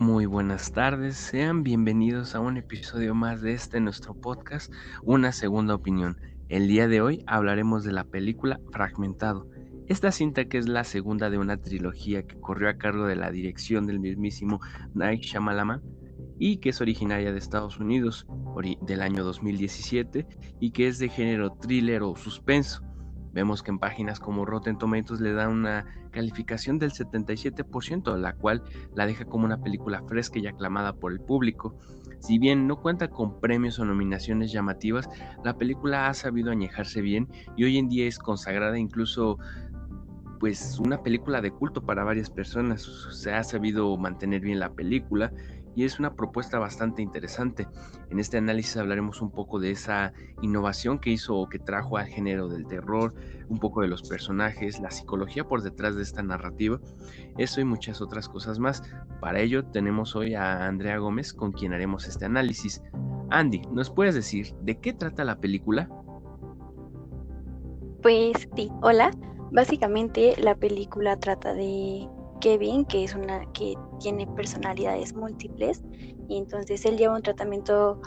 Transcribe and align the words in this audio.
Muy 0.00 0.24
buenas 0.24 0.72
tardes, 0.72 1.14
sean 1.14 1.62
bienvenidos 1.62 2.34
a 2.34 2.40
un 2.40 2.56
episodio 2.56 3.14
más 3.14 3.42
de 3.42 3.52
este 3.52 3.80
nuestro 3.80 4.14
podcast, 4.14 4.72
Una 5.02 5.30
Segunda 5.30 5.74
Opinión. 5.74 6.16
El 6.48 6.68
día 6.68 6.88
de 6.88 7.02
hoy 7.02 7.22
hablaremos 7.26 7.84
de 7.84 7.92
la 7.92 8.04
película 8.04 8.60
Fragmentado. 8.72 9.46
Esta 9.88 10.10
cinta 10.10 10.46
que 10.46 10.56
es 10.56 10.70
la 10.70 10.84
segunda 10.84 11.28
de 11.28 11.36
una 11.36 11.58
trilogía 11.58 12.26
que 12.26 12.40
corrió 12.40 12.70
a 12.70 12.78
cargo 12.78 13.06
de 13.06 13.16
la 13.16 13.30
dirección 13.30 13.86
del 13.86 14.00
mismísimo 14.00 14.60
Night 14.94 15.20
Shyamalan 15.20 15.82
y 16.38 16.56
que 16.56 16.70
es 16.70 16.80
originaria 16.80 17.30
de 17.30 17.38
Estados 17.38 17.78
Unidos 17.78 18.26
del 18.80 19.02
año 19.02 19.22
2017 19.22 20.26
y 20.60 20.70
que 20.70 20.88
es 20.88 20.98
de 20.98 21.10
género 21.10 21.50
thriller 21.60 22.04
o 22.04 22.16
suspenso. 22.16 22.89
Vemos 23.32 23.62
que 23.62 23.70
en 23.70 23.78
páginas 23.78 24.20
como 24.20 24.44
Rotten 24.44 24.78
Tomatoes 24.78 25.20
le 25.20 25.32
da 25.32 25.48
una 25.48 25.86
calificación 26.10 26.78
del 26.78 26.92
77%, 26.92 28.16
la 28.16 28.32
cual 28.34 28.62
la 28.94 29.06
deja 29.06 29.24
como 29.24 29.44
una 29.44 29.62
película 29.62 30.02
fresca 30.08 30.38
y 30.38 30.46
aclamada 30.46 30.92
por 30.92 31.12
el 31.12 31.20
público. 31.20 31.76
Si 32.18 32.38
bien 32.38 32.66
no 32.66 32.80
cuenta 32.80 33.08
con 33.08 33.40
premios 33.40 33.78
o 33.78 33.84
nominaciones 33.84 34.52
llamativas, 34.52 35.08
la 35.44 35.56
película 35.56 36.08
ha 36.08 36.14
sabido 36.14 36.50
añejarse 36.50 37.00
bien 37.00 37.28
y 37.56 37.64
hoy 37.64 37.78
en 37.78 37.88
día 37.88 38.06
es 38.06 38.18
consagrada 38.18 38.78
incluso 38.78 39.38
pues 40.40 40.78
una 40.78 41.02
película 41.02 41.42
de 41.42 41.50
culto 41.50 41.82
para 41.82 42.02
varias 42.02 42.30
personas. 42.30 42.82
Se 43.12 43.32
ha 43.32 43.44
sabido 43.44 43.96
mantener 43.96 44.40
bien 44.40 44.58
la 44.58 44.72
película 44.72 45.32
y 45.74 45.84
es 45.84 45.98
una 45.98 46.14
propuesta 46.14 46.58
bastante 46.58 47.02
interesante. 47.02 47.66
En 48.10 48.18
este 48.18 48.38
análisis 48.38 48.76
hablaremos 48.76 49.22
un 49.22 49.30
poco 49.30 49.58
de 49.58 49.70
esa 49.70 50.12
innovación 50.42 50.98
que 50.98 51.10
hizo 51.10 51.36
o 51.36 51.48
que 51.48 51.58
trajo 51.58 51.96
al 51.96 52.06
género 52.06 52.48
del 52.48 52.66
terror, 52.66 53.14
un 53.48 53.58
poco 53.58 53.82
de 53.82 53.88
los 53.88 54.02
personajes, 54.02 54.80
la 54.80 54.90
psicología 54.90 55.44
por 55.44 55.62
detrás 55.62 55.96
de 55.96 56.02
esta 56.02 56.22
narrativa, 56.22 56.80
eso 57.38 57.60
y 57.60 57.64
muchas 57.64 58.00
otras 58.00 58.28
cosas 58.28 58.58
más. 58.58 58.82
Para 59.20 59.40
ello 59.40 59.64
tenemos 59.64 60.16
hoy 60.16 60.34
a 60.34 60.66
Andrea 60.66 60.98
Gómez 60.98 61.32
con 61.32 61.52
quien 61.52 61.72
haremos 61.72 62.06
este 62.06 62.24
análisis. 62.24 62.82
Andy, 63.30 63.62
¿nos 63.72 63.90
puedes 63.90 64.14
decir 64.14 64.54
de 64.62 64.78
qué 64.78 64.92
trata 64.92 65.24
la 65.24 65.38
película? 65.38 65.88
Pues 68.02 68.48
sí, 68.56 68.70
hola. 68.82 69.10
Básicamente 69.52 70.36
la 70.38 70.54
película 70.54 71.18
trata 71.18 71.54
de 71.54 72.08
Kevin, 72.40 72.84
que 72.84 73.04
es 73.04 73.14
una 73.14 73.44
que 73.52 73.74
tiene 74.00 74.26
personalidades 74.26 75.14
múltiples, 75.14 75.82
y 76.28 76.38
entonces 76.38 76.84
él 76.84 76.96
lleva 76.96 77.16
un 77.16 77.22
tratamiento 77.22 78.00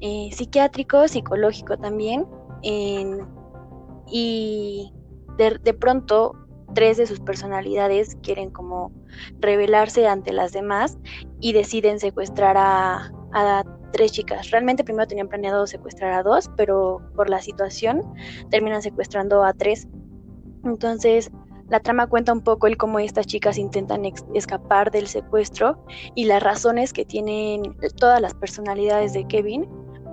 eh, 0.00 0.30
psiquiátrico, 0.32 1.08
psicológico 1.08 1.76
también, 1.76 2.26
y 2.62 4.92
de, 5.36 5.74
pronto 5.74 6.32
tres 6.74 6.96
de 6.96 7.06
sus 7.06 7.20
personalidades 7.20 8.16
quieren 8.22 8.50
como 8.50 8.92
rebelarse 9.40 10.06
ante 10.06 10.32
las 10.32 10.52
demás 10.52 10.96
y 11.40 11.52
deciden 11.52 11.98
secuestrar 11.98 12.56
a, 12.56 13.12
a 13.32 13.64
tres 13.92 14.12
chicas. 14.12 14.50
Realmente 14.50 14.84
primero 14.84 15.06
tenían 15.06 15.28
planeado 15.28 15.66
secuestrar 15.66 16.12
a 16.12 16.22
dos, 16.22 16.50
pero 16.56 17.00
por 17.14 17.28
la 17.28 17.40
situación 17.40 18.02
terminan 18.50 18.82
secuestrando 18.82 19.44
a 19.44 19.52
tres. 19.52 19.88
Entonces, 20.64 21.30
la 21.72 21.80
trama 21.80 22.06
cuenta 22.06 22.34
un 22.34 22.42
poco 22.42 22.66
el 22.66 22.76
cómo 22.76 22.98
estas 22.98 23.26
chicas 23.26 23.56
intentan 23.56 24.04
escapar 24.34 24.90
del 24.90 25.06
secuestro 25.06 25.82
y 26.14 26.26
las 26.26 26.42
razones 26.42 26.92
que 26.92 27.06
tienen 27.06 27.74
todas 27.96 28.20
las 28.20 28.34
personalidades 28.34 29.14
de 29.14 29.26
Kevin 29.26 29.66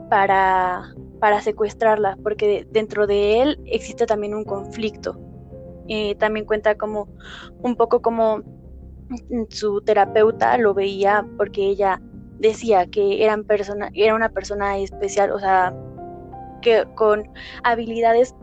para, 0.10 0.96
para 1.20 1.42
secuestrarla, 1.42 2.18
porque 2.24 2.66
dentro 2.72 3.08
de 3.08 3.42
él 3.42 3.62
existe 3.66 4.06
también 4.06 4.36
un 4.36 4.46
conflicto. 4.46 5.20
Eh, 5.90 6.16
también 6.16 6.46
cuenta 6.46 6.76
como 6.76 7.10
un 7.62 7.76
poco 7.76 8.02
como 8.02 8.42
su 9.50 9.82
terapeuta 9.82 10.58
lo 10.58 10.74
veía 10.74 11.28
porque 11.36 11.68
ella 11.68 12.02
decía 12.38 12.86
que 12.86 13.26
era 13.26 14.16
una 14.16 14.30
persona 14.30 14.78
especial, 14.78 15.32
o 15.34 15.40
sea, 15.40 15.76
que 16.62 16.86
con 16.96 17.30
habilidades 17.64 18.34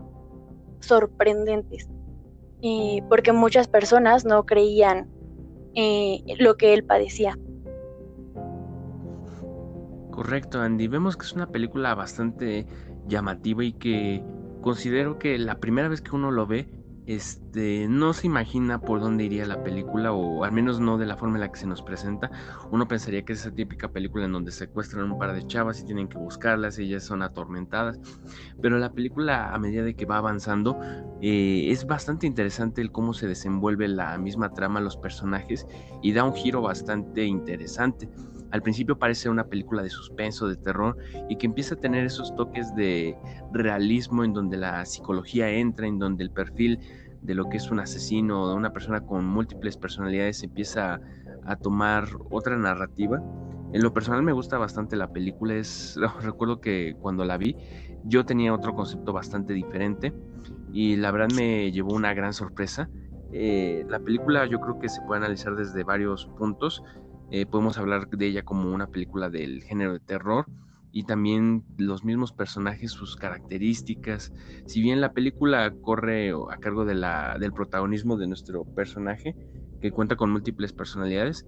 sorprendentes 0.80 1.88
porque 3.08 3.32
muchas 3.32 3.68
personas 3.68 4.24
no 4.24 4.44
creían 4.44 5.08
eh, 5.74 6.22
lo 6.38 6.56
que 6.56 6.74
él 6.74 6.84
padecía. 6.84 7.38
Correcto, 10.10 10.60
Andy. 10.60 10.88
Vemos 10.88 11.16
que 11.16 11.26
es 11.26 11.32
una 11.34 11.48
película 11.48 11.94
bastante 11.94 12.66
llamativa 13.06 13.62
y 13.62 13.72
que 13.74 14.22
considero 14.62 15.18
que 15.18 15.38
la 15.38 15.60
primera 15.60 15.88
vez 15.88 16.00
que 16.00 16.16
uno 16.16 16.30
lo 16.30 16.46
ve 16.46 16.68
este, 17.06 17.86
no 17.88 18.12
se 18.12 18.26
imagina 18.26 18.80
por 18.80 19.00
dónde 19.00 19.24
iría 19.24 19.46
la 19.46 19.62
película, 19.62 20.12
o 20.12 20.42
al 20.44 20.52
menos 20.52 20.80
no 20.80 20.98
de 20.98 21.06
la 21.06 21.16
forma 21.16 21.36
en 21.36 21.42
la 21.42 21.52
que 21.52 21.60
se 21.60 21.66
nos 21.66 21.82
presenta. 21.82 22.30
Uno 22.70 22.88
pensaría 22.88 23.24
que 23.24 23.32
es 23.32 23.40
esa 23.40 23.52
típica 23.52 23.88
película 23.88 24.24
en 24.24 24.32
donde 24.32 24.50
secuestran 24.50 25.10
un 25.10 25.18
par 25.18 25.32
de 25.32 25.46
chavas 25.46 25.80
y 25.80 25.84
tienen 25.84 26.08
que 26.08 26.18
buscarlas, 26.18 26.78
ellas 26.78 27.04
son 27.04 27.22
atormentadas. 27.22 28.00
Pero 28.60 28.78
la 28.78 28.92
película, 28.92 29.54
a 29.54 29.58
medida 29.58 29.84
de 29.84 29.94
que 29.94 30.04
va 30.04 30.18
avanzando, 30.18 30.78
eh, 31.20 31.68
es 31.70 31.86
bastante 31.86 32.26
interesante 32.26 32.80
el 32.80 32.90
cómo 32.90 33.14
se 33.14 33.28
desenvuelve 33.28 33.86
la 33.86 34.18
misma 34.18 34.52
trama, 34.52 34.80
los 34.80 34.96
personajes, 34.96 35.66
y 36.02 36.12
da 36.12 36.24
un 36.24 36.34
giro 36.34 36.60
bastante 36.60 37.24
interesante. 37.24 38.10
Al 38.50 38.62
principio 38.62 38.98
parece 38.98 39.28
una 39.28 39.44
película 39.44 39.82
de 39.82 39.90
suspenso, 39.90 40.48
de 40.48 40.56
terror, 40.56 40.96
y 41.28 41.36
que 41.36 41.46
empieza 41.46 41.74
a 41.74 41.78
tener 41.78 42.04
esos 42.04 42.34
toques 42.36 42.74
de 42.74 43.16
realismo 43.52 44.24
en 44.24 44.32
donde 44.32 44.56
la 44.56 44.84
psicología 44.84 45.50
entra, 45.50 45.86
en 45.86 45.98
donde 45.98 46.24
el 46.24 46.30
perfil 46.30 46.80
de 47.22 47.34
lo 47.34 47.48
que 47.48 47.56
es 47.56 47.70
un 47.70 47.80
asesino 47.80 48.42
o 48.42 48.48
de 48.48 48.54
una 48.54 48.72
persona 48.72 49.00
con 49.00 49.26
múltiples 49.26 49.76
personalidades 49.76 50.42
empieza 50.42 51.00
a 51.44 51.56
tomar 51.56 52.08
otra 52.30 52.56
narrativa. 52.56 53.20
En 53.72 53.82
lo 53.82 53.92
personal 53.92 54.22
me 54.22 54.32
gusta 54.32 54.58
bastante 54.58 54.96
la 54.96 55.12
película, 55.12 55.54
es, 55.54 55.98
recuerdo 56.22 56.60
que 56.60 56.96
cuando 57.00 57.24
la 57.24 57.36
vi 57.36 57.56
yo 58.04 58.24
tenía 58.24 58.54
otro 58.54 58.74
concepto 58.74 59.12
bastante 59.12 59.52
diferente 59.52 60.14
y 60.72 60.96
la 60.96 61.10
verdad 61.10 61.28
me 61.34 61.72
llevó 61.72 61.94
una 61.94 62.14
gran 62.14 62.32
sorpresa. 62.32 62.88
Eh, 63.32 63.84
la 63.88 63.98
película 63.98 64.46
yo 64.46 64.60
creo 64.60 64.78
que 64.78 64.88
se 64.88 65.00
puede 65.02 65.18
analizar 65.18 65.56
desde 65.56 65.82
varios 65.82 66.26
puntos. 66.38 66.82
Eh, 67.30 67.46
podemos 67.46 67.78
hablar 67.78 68.08
de 68.08 68.26
ella 68.26 68.42
como 68.42 68.72
una 68.72 68.86
película 68.86 69.30
del 69.30 69.62
género 69.62 69.92
de 69.92 70.00
terror 70.00 70.46
y 70.92 71.04
también 71.04 71.64
los 71.76 72.04
mismos 72.04 72.32
personajes, 72.32 72.92
sus 72.92 73.16
características. 73.16 74.32
Si 74.66 74.80
bien 74.80 75.00
la 75.00 75.12
película 75.12 75.72
corre 75.82 76.30
a 76.30 76.56
cargo 76.58 76.84
de 76.84 76.94
la, 76.94 77.36
del 77.38 77.52
protagonismo 77.52 78.16
de 78.16 78.26
nuestro 78.26 78.64
personaje, 78.64 79.34
que 79.80 79.90
cuenta 79.90 80.16
con 80.16 80.30
múltiples 80.30 80.72
personalidades, 80.72 81.44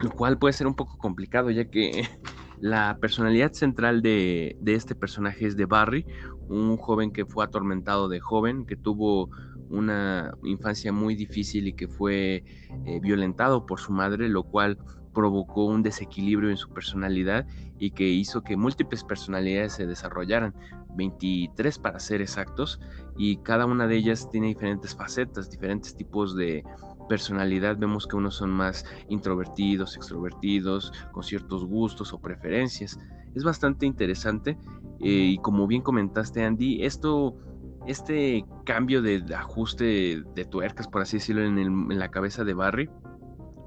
lo 0.00 0.10
cual 0.10 0.38
puede 0.38 0.52
ser 0.52 0.66
un 0.66 0.74
poco 0.74 0.98
complicado 0.98 1.50
ya 1.50 1.64
que 1.64 1.90
la 2.60 2.98
personalidad 3.00 3.52
central 3.52 4.02
de, 4.02 4.56
de 4.60 4.74
este 4.74 4.94
personaje 4.94 5.46
es 5.46 5.56
de 5.56 5.64
Barry, 5.64 6.04
un 6.48 6.76
joven 6.76 7.12
que 7.12 7.24
fue 7.24 7.44
atormentado 7.44 8.08
de 8.08 8.20
joven, 8.20 8.66
que 8.66 8.76
tuvo 8.76 9.30
una 9.70 10.34
infancia 10.42 10.92
muy 10.92 11.14
difícil 11.14 11.68
y 11.68 11.72
que 11.72 11.88
fue 11.88 12.44
eh, 12.86 13.00
violentado 13.00 13.66
por 13.66 13.80
su 13.80 13.92
madre, 13.92 14.28
lo 14.28 14.44
cual 14.44 14.78
provocó 15.16 15.64
un 15.64 15.82
desequilibrio 15.82 16.50
en 16.50 16.58
su 16.58 16.68
personalidad 16.68 17.46
y 17.78 17.92
que 17.92 18.06
hizo 18.06 18.42
que 18.42 18.56
múltiples 18.56 19.02
personalidades 19.02 19.72
se 19.72 19.86
desarrollaran, 19.86 20.54
23 20.94 21.78
para 21.78 21.98
ser 22.00 22.20
exactos, 22.20 22.80
y 23.16 23.38
cada 23.38 23.64
una 23.64 23.86
de 23.86 23.96
ellas 23.96 24.28
tiene 24.30 24.48
diferentes 24.48 24.94
facetas, 24.94 25.50
diferentes 25.50 25.96
tipos 25.96 26.36
de 26.36 26.64
personalidad. 27.08 27.78
Vemos 27.78 28.06
que 28.06 28.16
unos 28.16 28.34
son 28.34 28.50
más 28.50 28.84
introvertidos, 29.08 29.96
extrovertidos, 29.96 30.92
con 31.12 31.22
ciertos 31.22 31.64
gustos 31.64 32.12
o 32.12 32.18
preferencias. 32.18 32.98
Es 33.34 33.42
bastante 33.42 33.86
interesante 33.86 34.58
eh, 35.00 35.32
y 35.32 35.38
como 35.38 35.66
bien 35.66 35.82
comentaste 35.82 36.44
Andy, 36.44 36.84
esto 36.84 37.36
este 37.86 38.44
cambio 38.64 39.02
de 39.02 39.22
ajuste 39.34 40.22
de 40.34 40.44
tuercas, 40.44 40.88
por 40.88 41.02
así 41.02 41.18
decirlo, 41.18 41.42
en, 41.44 41.98
la 41.98 42.10
cabeza 42.10 42.44
de 42.44 42.54
Barry, 42.54 42.90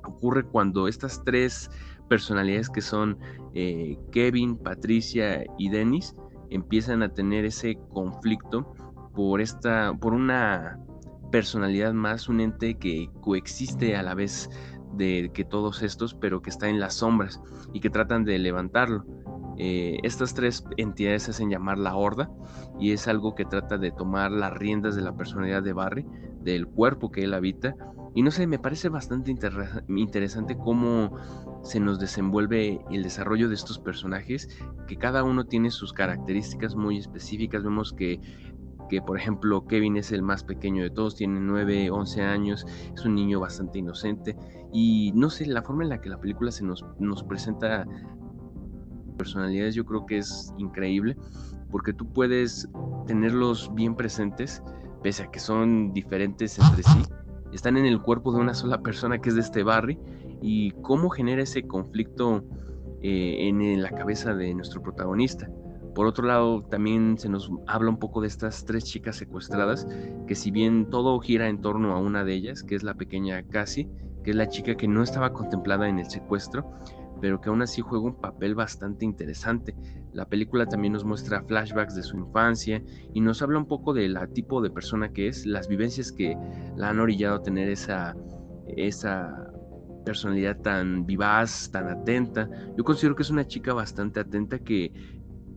ocurre 0.03 0.43
cuando 0.43 0.87
estas 0.87 1.23
tres 1.23 1.69
personalidades 2.09 2.69
que 2.69 2.81
son 2.81 3.17
eh, 3.53 3.97
Kevin, 4.11 4.57
Patricia 4.57 5.45
y 5.57 5.69
Dennis 5.69 6.15
empiezan 6.49 7.03
a 7.03 7.09
tener 7.09 7.45
ese 7.45 7.77
conflicto 7.93 8.73
por 9.13 9.39
esta, 9.41 9.93
por 9.93 10.13
una 10.13 10.79
personalidad 11.31 11.93
más, 11.93 12.27
un 12.27 12.41
ente 12.41 12.75
que 12.77 13.09
coexiste 13.21 13.95
a 13.95 14.03
la 14.03 14.15
vez 14.15 14.49
de 14.93 15.31
que 15.33 15.45
todos 15.45 15.83
estos, 15.83 16.15
pero 16.15 16.41
que 16.41 16.49
está 16.49 16.67
en 16.67 16.79
las 16.79 16.95
sombras 16.95 17.41
y 17.73 17.79
que 17.79 17.89
tratan 17.89 18.25
de 18.25 18.39
levantarlo. 18.39 19.05
Eh, 19.61 19.99
estas 20.03 20.33
tres 20.33 20.63
entidades 20.77 21.23
se 21.23 21.31
hacen 21.31 21.49
llamar 21.49 21.77
la 21.77 21.95
Horda 21.95 22.31
y 22.79 22.93
es 22.93 23.09
algo 23.09 23.35
que 23.35 23.43
trata 23.43 23.77
de 23.77 23.91
tomar 23.91 24.31
las 24.31 24.53
riendas 24.53 24.95
de 24.95 25.01
la 25.01 25.15
personalidad 25.15 25.61
de 25.61 25.73
Barry, 25.73 26.05
del 26.41 26.65
cuerpo 26.65 27.11
que 27.11 27.25
él 27.25 27.33
habita. 27.33 27.75
Y 28.15 28.23
no 28.23 28.31
sé, 28.31 28.47
me 28.47 28.57
parece 28.57 28.89
bastante 28.89 29.31
interesante 29.89 30.57
cómo 30.57 31.15
se 31.61 31.79
nos 31.79 31.99
desenvuelve 31.99 32.79
el 32.89 33.03
desarrollo 33.03 33.49
de 33.49 33.55
estos 33.55 33.79
personajes, 33.79 34.47
que 34.87 34.95
cada 34.95 35.23
uno 35.23 35.45
tiene 35.45 35.69
sus 35.69 35.93
características 35.93 36.75
muy 36.75 36.97
específicas. 36.97 37.63
Vemos 37.63 37.93
que 37.93 38.19
que 38.89 39.01
por 39.01 39.17
ejemplo 39.17 39.65
Kevin 39.67 39.95
es 39.95 40.11
el 40.11 40.21
más 40.21 40.43
pequeño 40.43 40.83
de 40.83 40.89
todos, 40.89 41.15
tiene 41.15 41.39
9, 41.39 41.91
11 41.91 42.23
años, 42.23 42.65
es 42.93 43.05
un 43.05 43.15
niño 43.15 43.39
bastante 43.39 43.79
inocente 43.79 44.35
y 44.73 45.13
no 45.15 45.29
sé, 45.29 45.45
la 45.45 45.61
forma 45.61 45.83
en 45.83 45.89
la 45.89 46.01
que 46.01 46.09
la 46.09 46.19
película 46.19 46.51
se 46.51 46.65
nos, 46.65 46.85
nos 46.99 47.23
presenta 47.23 47.85
personalidades 49.19 49.75
yo 49.75 49.85
creo 49.85 50.05
que 50.05 50.17
es 50.17 50.53
increíble 50.57 51.17
porque 51.69 51.93
tú 51.93 52.11
puedes 52.11 52.67
tenerlos 53.05 53.69
bien 53.75 53.95
presentes 53.95 54.63
pese 55.03 55.23
a 55.23 55.31
que 55.31 55.39
son 55.39 55.93
diferentes 55.93 56.57
entre 56.57 56.83
sí, 56.83 57.03
están 57.53 57.77
en 57.77 57.85
el 57.85 58.01
cuerpo 58.01 58.31
de 58.31 58.39
una 58.39 58.53
sola 58.53 58.81
persona 58.81 59.19
que 59.19 59.29
es 59.29 59.35
de 59.35 59.41
este 59.41 59.63
Barry 59.63 59.99
y 60.41 60.71
cómo 60.81 61.09
genera 61.09 61.43
ese 61.43 61.63
conflicto 61.67 62.43
eh, 63.01 63.47
en 63.47 63.81
la 63.81 63.91
cabeza 63.91 64.33
de 64.33 64.53
nuestro 64.53 64.81
protagonista. 64.81 65.49
Por 65.95 66.05
otro 66.05 66.25
lado, 66.27 66.61
también 66.63 67.17
se 67.17 67.29
nos 67.29 67.51
habla 67.67 67.89
un 67.89 67.97
poco 67.97 68.21
de 68.21 68.27
estas 68.27 68.63
tres 68.65 68.85
chicas 68.85 69.17
secuestradas, 69.17 69.87
que 70.27 70.35
si 70.35 70.51
bien 70.51 70.89
todo 70.89 71.19
gira 71.19 71.49
en 71.49 71.61
torno 71.61 71.93
a 71.93 71.99
una 71.99 72.23
de 72.23 72.33
ellas, 72.33 72.63
que 72.63 72.75
es 72.75 72.83
la 72.83 72.93
pequeña 72.93 73.43
Cassie, 73.43 73.89
que 74.23 74.31
es 74.31 74.35
la 74.35 74.47
chica 74.47 74.75
que 74.75 74.87
no 74.87 75.01
estaba 75.01 75.33
contemplada 75.33 75.89
en 75.89 75.99
el 75.99 76.09
secuestro, 76.09 76.71
pero 77.21 77.41
que 77.41 77.49
aún 77.49 77.61
así 77.61 77.81
juega 77.81 78.05
un 78.05 78.19
papel 78.19 78.55
bastante 78.55 79.05
interesante. 79.05 79.75
La 80.13 80.25
película 80.25 80.65
también 80.65 80.93
nos 80.93 81.05
muestra 81.05 81.43
flashbacks 81.43 81.95
de 81.95 82.03
su 82.03 82.17
infancia 82.17 82.81
y 83.13 83.21
nos 83.21 83.41
habla 83.41 83.59
un 83.59 83.67
poco 83.67 83.93
del 83.93 84.17
tipo 84.33 84.61
de 84.61 84.69
persona 84.69 85.11
que 85.11 85.27
es, 85.27 85.45
las 85.45 85.67
vivencias 85.67 86.11
que 86.11 86.37
la 86.75 86.89
han 86.89 86.99
orillado 86.99 87.37
a 87.37 87.43
tener 87.43 87.69
esa, 87.69 88.15
esa 88.67 89.51
personalidad 90.05 90.57
tan 90.61 91.05
vivaz, 91.05 91.69
tan 91.71 91.87
atenta. 91.89 92.49
Yo 92.77 92.83
considero 92.83 93.15
que 93.15 93.23
es 93.23 93.29
una 93.29 93.45
chica 93.45 93.73
bastante 93.73 94.19
atenta 94.19 94.59
que 94.59 94.91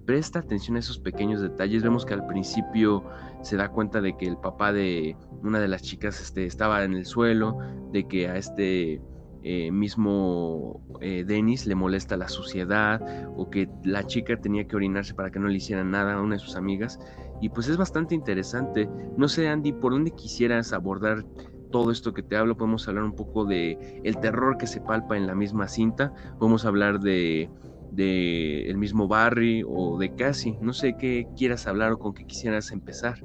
presta 0.05 0.41
atención 0.41 0.76
a 0.76 0.81
esos 0.81 0.99
pequeños 0.99 1.41
detalles. 1.41 1.82
Vemos 1.82 2.05
que 2.05 2.14
al 2.14 2.26
principio 2.26 3.05
se 3.43 3.56
da 3.56 3.69
cuenta 3.69 4.00
de 4.00 4.17
que 4.17 4.26
el 4.26 4.37
papá 4.37 4.73
de 4.73 5.17
una 5.43 5.61
de 5.61 5.69
las 5.69 5.82
chicas 5.82 6.20
este, 6.20 6.44
estaba 6.44 6.85
en 6.85 6.94
el 6.94 7.06
suelo, 7.06 7.59
de 7.93 8.06
que 8.06 8.29
a 8.29 8.37
este 8.37 9.00
eh, 9.42 9.70
mismo 9.72 10.80
eh, 11.00 11.24
Dennis 11.26 11.66
le 11.66 11.74
molesta 11.74 12.16
la 12.16 12.28
suciedad 12.28 13.02
o 13.36 13.50
que 13.50 13.68
la 13.84 14.06
chica 14.06 14.36
tenía 14.40 14.66
que 14.66 14.76
orinarse 14.76 15.14
para 15.14 15.30
que 15.30 15.40
no 15.40 15.48
le 15.48 15.56
hicieran 15.56 15.90
nada 15.90 16.14
a 16.14 16.20
una 16.20 16.36
de 16.36 16.40
sus 16.40 16.56
amigas. 16.56 16.98
Y 17.40 17.48
pues 17.48 17.68
es 17.68 17.76
bastante 17.76 18.14
interesante. 18.14 18.88
No 19.16 19.28
sé, 19.28 19.48
Andy, 19.48 19.72
por 19.72 19.92
dónde 19.92 20.12
quisieras 20.12 20.72
abordar 20.72 21.24
todo 21.72 21.90
esto 21.90 22.12
que 22.12 22.22
te 22.22 22.36
hablo. 22.36 22.56
Podemos 22.56 22.86
hablar 22.86 23.04
un 23.04 23.16
poco 23.16 23.44
de 23.44 24.00
el 24.04 24.16
terror 24.18 24.58
que 24.58 24.66
se 24.66 24.80
palpa 24.80 25.16
en 25.16 25.26
la 25.26 25.34
misma 25.34 25.66
cinta. 25.66 26.12
Podemos 26.38 26.64
hablar 26.64 27.00
de 27.00 27.50
de 27.92 28.70
el 28.70 28.78
mismo 28.78 29.06
Barry 29.06 29.62
o 29.66 29.98
de 29.98 30.14
Cassie. 30.14 30.56
No 30.60 30.72
sé 30.72 30.96
qué 30.96 31.26
quieras 31.36 31.66
hablar 31.66 31.92
o 31.92 31.98
con 31.98 32.14
qué 32.14 32.24
quisieras 32.24 32.72
empezar. 32.72 33.18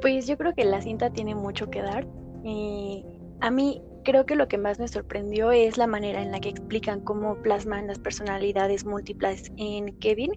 Pues 0.00 0.26
yo 0.26 0.36
creo 0.36 0.54
que 0.54 0.64
la 0.64 0.82
cinta 0.82 1.10
tiene 1.10 1.34
mucho 1.34 1.70
que 1.70 1.80
dar. 1.80 2.06
y 2.44 3.04
a 3.40 3.50
mí 3.50 3.82
creo 4.04 4.26
que 4.26 4.36
lo 4.36 4.46
que 4.46 4.58
más 4.58 4.78
me 4.78 4.86
sorprendió 4.86 5.50
es 5.50 5.76
la 5.76 5.86
manera 5.86 6.22
en 6.22 6.30
la 6.30 6.40
que 6.40 6.50
explican 6.50 7.00
cómo 7.00 7.36
plasman 7.42 7.86
las 7.88 7.98
personalidades 7.98 8.84
múltiples 8.84 9.50
en 9.56 9.98
Kevin, 9.98 10.32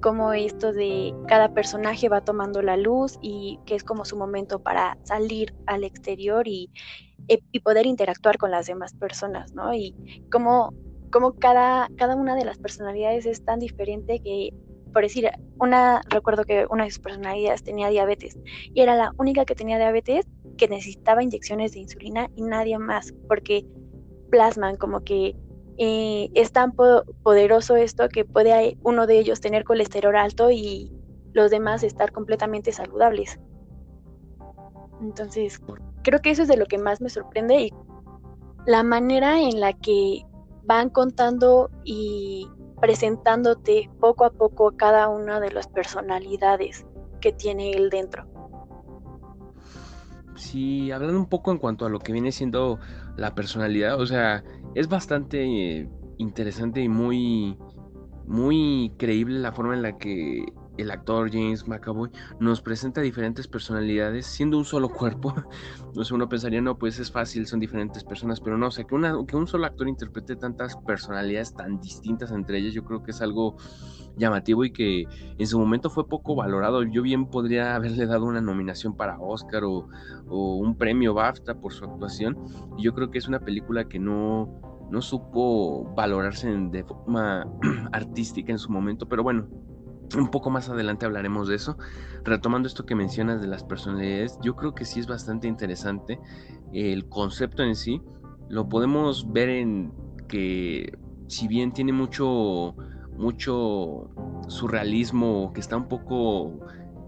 cómo 0.00 0.32
esto 0.32 0.72
de 0.72 1.14
cada 1.26 1.52
personaje 1.52 2.08
va 2.08 2.20
tomando 2.20 2.62
la 2.62 2.76
luz 2.76 3.18
y 3.22 3.58
que 3.66 3.74
es 3.74 3.82
como 3.82 4.04
su 4.04 4.16
momento 4.16 4.62
para 4.62 4.96
salir 5.02 5.54
al 5.66 5.82
exterior 5.82 6.46
y, 6.46 6.70
y 7.26 7.60
poder 7.60 7.86
interactuar 7.86 8.38
con 8.38 8.50
las 8.52 8.66
demás 8.66 8.94
personas, 8.94 9.52
¿no? 9.54 9.74
Y 9.74 9.96
cómo 10.30 10.72
como 11.10 11.32
cada, 11.34 11.88
cada 11.96 12.14
una 12.14 12.34
de 12.34 12.44
las 12.44 12.58
personalidades 12.58 13.26
es 13.26 13.44
tan 13.44 13.58
diferente 13.58 14.20
que, 14.20 14.50
por 14.92 15.02
decir, 15.02 15.30
una, 15.58 16.02
recuerdo 16.08 16.44
que 16.44 16.66
una 16.68 16.84
de 16.84 16.90
sus 16.90 17.00
personalidades 17.00 17.62
tenía 17.62 17.88
diabetes 17.88 18.38
y 18.74 18.80
era 18.80 18.94
la 18.96 19.12
única 19.18 19.44
que 19.44 19.54
tenía 19.54 19.78
diabetes 19.78 20.26
que 20.56 20.68
necesitaba 20.68 21.22
inyecciones 21.22 21.72
de 21.72 21.80
insulina 21.80 22.30
y 22.34 22.42
nadie 22.42 22.78
más, 22.78 23.14
porque 23.28 23.64
plasman 24.30 24.76
como 24.76 25.04
que 25.04 25.36
eh, 25.78 26.30
es 26.34 26.52
tan 26.52 26.72
poderoso 26.72 27.76
esto 27.76 28.08
que 28.08 28.24
puede 28.24 28.78
uno 28.82 29.06
de 29.06 29.18
ellos 29.18 29.40
tener 29.40 29.64
colesterol 29.64 30.16
alto 30.16 30.50
y 30.50 30.90
los 31.32 31.50
demás 31.50 31.82
estar 31.82 32.12
completamente 32.12 32.72
saludables. 32.72 33.38
Entonces, 35.02 35.60
creo 36.02 36.20
que 36.20 36.30
eso 36.30 36.42
es 36.42 36.48
de 36.48 36.56
lo 36.56 36.66
que 36.66 36.78
más 36.78 37.00
me 37.00 37.10
sorprende 37.10 37.60
y 37.60 37.72
la 38.66 38.82
manera 38.82 39.40
en 39.40 39.60
la 39.60 39.74
que 39.74 40.22
van 40.64 40.88
contando 40.90 41.70
y 41.84 42.48
presentándote 42.80 43.90
poco 44.00 44.24
a 44.24 44.30
poco 44.30 44.72
cada 44.76 45.08
una 45.08 45.40
de 45.40 45.52
las 45.52 45.68
personalidades 45.68 46.86
que 47.20 47.32
tiene 47.32 47.72
él 47.72 47.90
dentro. 47.90 48.26
Sí, 50.36 50.90
hablando 50.90 51.18
un 51.18 51.28
poco 51.28 51.50
en 51.50 51.58
cuanto 51.58 51.86
a 51.86 51.88
lo 51.88 51.98
que 51.98 52.12
viene 52.12 52.30
siendo 52.30 52.78
la 53.16 53.34
personalidad, 53.34 54.00
o 54.00 54.06
sea, 54.06 54.44
es 54.74 54.88
bastante 54.88 55.44
eh, 55.44 55.88
interesante 56.18 56.82
y 56.82 56.88
muy, 56.88 57.58
muy 58.26 58.92
creíble 58.98 59.38
la 59.38 59.52
forma 59.52 59.74
en 59.74 59.82
la 59.82 59.96
que 59.96 60.44
el 60.76 60.90
actor 60.90 61.30
James 61.30 61.66
McAvoy 61.66 62.10
nos 62.40 62.60
presenta 62.60 63.00
diferentes 63.00 63.48
personalidades 63.48 64.26
siendo 64.26 64.58
un 64.58 64.64
solo 64.64 64.88
cuerpo. 64.88 65.34
No 65.96 66.02
uno 66.12 66.28
pensaría, 66.28 66.60
no, 66.60 66.76
pues 66.76 66.98
es 66.98 67.10
fácil, 67.10 67.46
son 67.46 67.58
diferentes 67.58 68.04
personas, 68.04 68.38
pero 68.38 68.58
no, 68.58 68.66
o 68.66 68.70
sea, 68.70 68.84
que, 68.84 68.94
una, 68.94 69.16
que 69.26 69.34
un 69.34 69.46
solo 69.46 69.64
actor 69.64 69.88
interprete 69.88 70.36
tantas 70.36 70.76
personalidades 70.76 71.54
tan 71.54 71.80
distintas 71.80 72.32
entre 72.32 72.58
ellas, 72.58 72.74
yo 72.74 72.84
creo 72.84 73.02
que 73.02 73.12
es 73.12 73.22
algo 73.22 73.56
llamativo 74.16 74.64
y 74.66 74.72
que 74.72 75.04
en 75.38 75.46
su 75.46 75.58
momento 75.58 75.88
fue 75.88 76.06
poco 76.06 76.34
valorado. 76.34 76.82
Yo 76.82 77.00
bien 77.00 77.26
podría 77.30 77.74
haberle 77.74 78.04
dado 78.04 78.26
una 78.26 78.42
nominación 78.42 78.94
para 78.94 79.18
Oscar 79.18 79.64
o, 79.64 79.88
o 80.28 80.56
un 80.56 80.76
premio 80.76 81.14
BAFTA 81.14 81.54
por 81.54 81.72
su 81.72 81.86
actuación. 81.86 82.36
Y 82.76 82.82
yo 82.82 82.94
creo 82.94 83.10
que 83.10 83.16
es 83.16 83.26
una 83.26 83.40
película 83.40 83.88
que 83.88 83.98
no, 83.98 84.60
no 84.90 85.02
supo 85.02 85.84
valorarse 85.94 86.48
de 86.48 86.84
forma 86.84 87.46
artística 87.92 88.52
en 88.52 88.58
su 88.58 88.70
momento, 88.70 89.08
pero 89.08 89.22
bueno, 89.22 89.48
un 90.14 90.30
poco 90.30 90.50
más 90.50 90.68
adelante 90.68 91.06
hablaremos 91.06 91.48
de 91.48 91.56
eso. 91.56 91.76
Retomando 92.24 92.68
esto 92.68 92.86
que 92.86 92.94
mencionas 92.94 93.40
de 93.40 93.46
las 93.46 93.64
personalidades, 93.64 94.38
yo 94.42 94.56
creo 94.56 94.74
que 94.74 94.84
sí 94.84 95.00
es 95.00 95.06
bastante 95.06 95.48
interesante 95.48 96.20
el 96.72 97.08
concepto 97.08 97.62
en 97.62 97.74
sí. 97.74 98.02
Lo 98.48 98.68
podemos 98.68 99.32
ver 99.32 99.48
en 99.48 99.92
que 100.28 100.96
si 101.28 101.48
bien 101.48 101.72
tiene 101.72 101.92
mucho 101.92 102.74
mucho 103.16 104.10
surrealismo 104.48 105.52
que 105.54 105.60
está 105.60 105.76
un 105.76 105.88
poco 105.88 106.60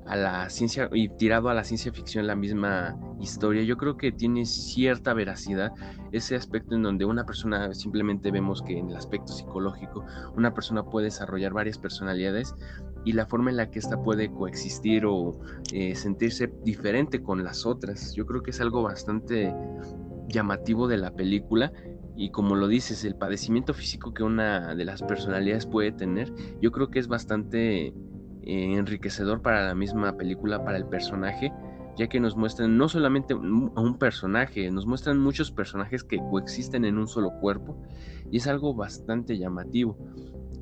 a 0.09 0.17
la 0.17 0.51
ciencia 0.51 0.89
y 0.93 1.09
tirado 1.11 1.49
a 1.49 1.55
la 1.55 1.65
ciencia 1.65 1.93
ficción 1.93 2.27
la 2.27 2.35
misma 2.35 2.99
historia, 3.21 3.63
yo 3.63 3.77
creo 3.77 3.97
que 3.97 4.11
tiene 4.11 4.47
cierta 4.47 5.13
veracidad 5.13 5.73
ese 6.13 6.35
aspecto 6.35 6.75
en 6.75 6.83
donde 6.83 7.05
una 7.05 7.25
persona 7.25 7.75
simplemente 7.75 8.31
vemos 8.31 8.63
que 8.63 8.79
en 8.79 8.91
el 8.91 8.97
aspecto 8.97 9.33
psicológico 9.33 10.05
una 10.37 10.55
persona 10.55 10.83
puede 10.83 11.07
desarrollar 11.07 11.53
varias 11.53 11.79
personalidades 11.79 12.55
y 13.05 13.13
la 13.13 13.27
forma 13.27 13.51
en 13.51 13.59
la 13.59 13.71
que 13.71 13.79
ésta 13.79 14.03
puede 14.03 14.31
coexistir 14.31 15.05
o 15.07 15.39
eh, 15.73 15.95
sentirse 15.95 16.53
diferente 16.65 17.23
con 17.23 17.45
las 17.45 17.67
otras. 17.67 18.15
Yo 18.15 18.27
creo 18.27 18.43
que 18.43 18.51
es 18.51 18.61
algo 18.61 18.83
bastante 18.83 19.55
llamativo 20.29 20.89
de 20.89 20.99
la 20.99 21.15
película 21.15 21.73
y 22.17 22.31
como 22.31 22.57
lo 22.57 22.67
dices, 22.67 23.05
el 23.05 23.15
padecimiento 23.15 23.75
físico 23.75 24.13
que 24.13 24.25
una 24.25 24.75
de 24.75 24.85
las 24.85 25.03
personalidades 25.03 25.67
puede 25.67 25.93
tener, 25.93 26.33
yo 26.61 26.73
creo 26.73 26.91
que 26.91 26.99
es 26.99 27.07
bastante 27.07 27.95
eh, 28.43 28.77
enriquecedor 28.77 29.43
para 29.43 29.67
la 29.67 29.75
misma 29.75 30.17
película, 30.17 30.65
para 30.65 30.77
el 30.77 30.87
personaje, 30.87 31.53
ya 31.97 32.07
que 32.07 32.21
nos 32.21 32.37
muestran 32.37 32.77
no 32.77 32.89
solamente 32.89 33.35
a 33.35 33.37
un 33.37 33.99
personaje, 33.99 34.71
nos 34.71 34.87
muestran 34.87 35.19
muchos 35.19 35.51
personajes 35.51 36.05
que 36.05 36.19
coexisten 36.19 36.85
en 36.85 36.97
un 36.97 37.09
solo 37.09 37.33
cuerpo 37.41 37.77
y 38.31 38.37
es 38.37 38.47
algo 38.47 38.75
bastante 38.75 39.37
llamativo. 39.37 39.99